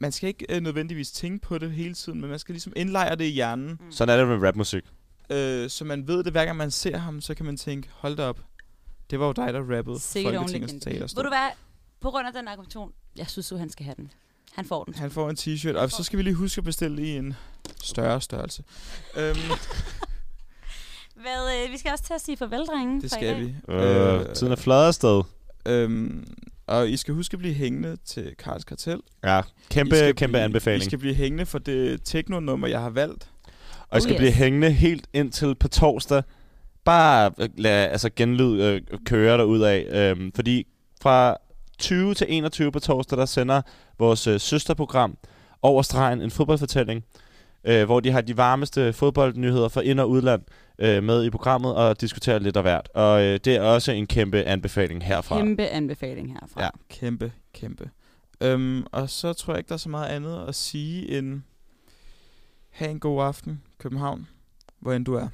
[0.00, 3.16] Man skal ikke øh, nødvendigvis tænke på det hele tiden, men man skal ligesom indlejre
[3.16, 3.68] det i hjernen.
[3.68, 3.92] Mm.
[3.92, 4.84] Sådan er det med rapmusik.
[5.30, 8.16] Øh, så man ved det, hver gang man ser ham, så kan man tænke, hold
[8.16, 8.40] da op.
[9.10, 11.24] Det var jo dig, der rappede Folketingets talerstol.
[11.24, 11.48] Ved du hvad?
[12.00, 14.12] På grund af den argumentation, jeg synes jo, han skal have den.
[14.52, 14.94] Han får den.
[14.94, 17.34] Han får en t-shirt, og så skal vi lige huske at bestille i en
[17.82, 18.64] større størrelse.
[19.16, 19.38] øhm,
[21.14, 23.00] Hvad, øh, vi skal også til at sige farvel, drenge.
[23.00, 23.54] det skal vi.
[23.68, 25.22] Øh, tiden er flad afsted.
[25.66, 26.26] Øhm,
[26.70, 29.00] og I skal huske at blive hængende til Karls Kartel.
[29.24, 30.82] Ja, I kæmpe, kæmpe blive, anbefaling.
[30.82, 33.30] I skal blive hængende for det teknonummer, jeg har valgt.
[33.80, 34.36] Og jeg skal Oh, blive yes.
[34.36, 36.22] hængende helt indtil på torsdag.
[36.84, 39.86] Bare øh, lad altså genlyd øh, køre derud af.
[39.90, 40.66] Øhm, fordi
[41.02, 41.36] fra
[41.78, 43.62] 20 til 21 på torsdag, der sender
[43.98, 45.16] vores øh, søsterprogram
[45.62, 47.04] over stregen en fodboldfortælling.
[47.64, 50.42] Øh, hvor de har de varmeste fodboldnyheder fra ind- og udland
[50.80, 52.88] øh, med i programmet og diskuterer lidt af hvert.
[52.94, 55.36] Og øh, det er også en kæmpe anbefaling herfra.
[55.36, 56.62] Kæmpe anbefaling herfra.
[56.62, 56.68] Ja.
[56.88, 57.90] Kæmpe, kæmpe.
[58.40, 61.42] Øhm, og så tror jeg ikke, der er så meget andet at sige end...
[62.70, 64.28] Ha' en god aften, København,
[64.80, 65.28] hvor end du er.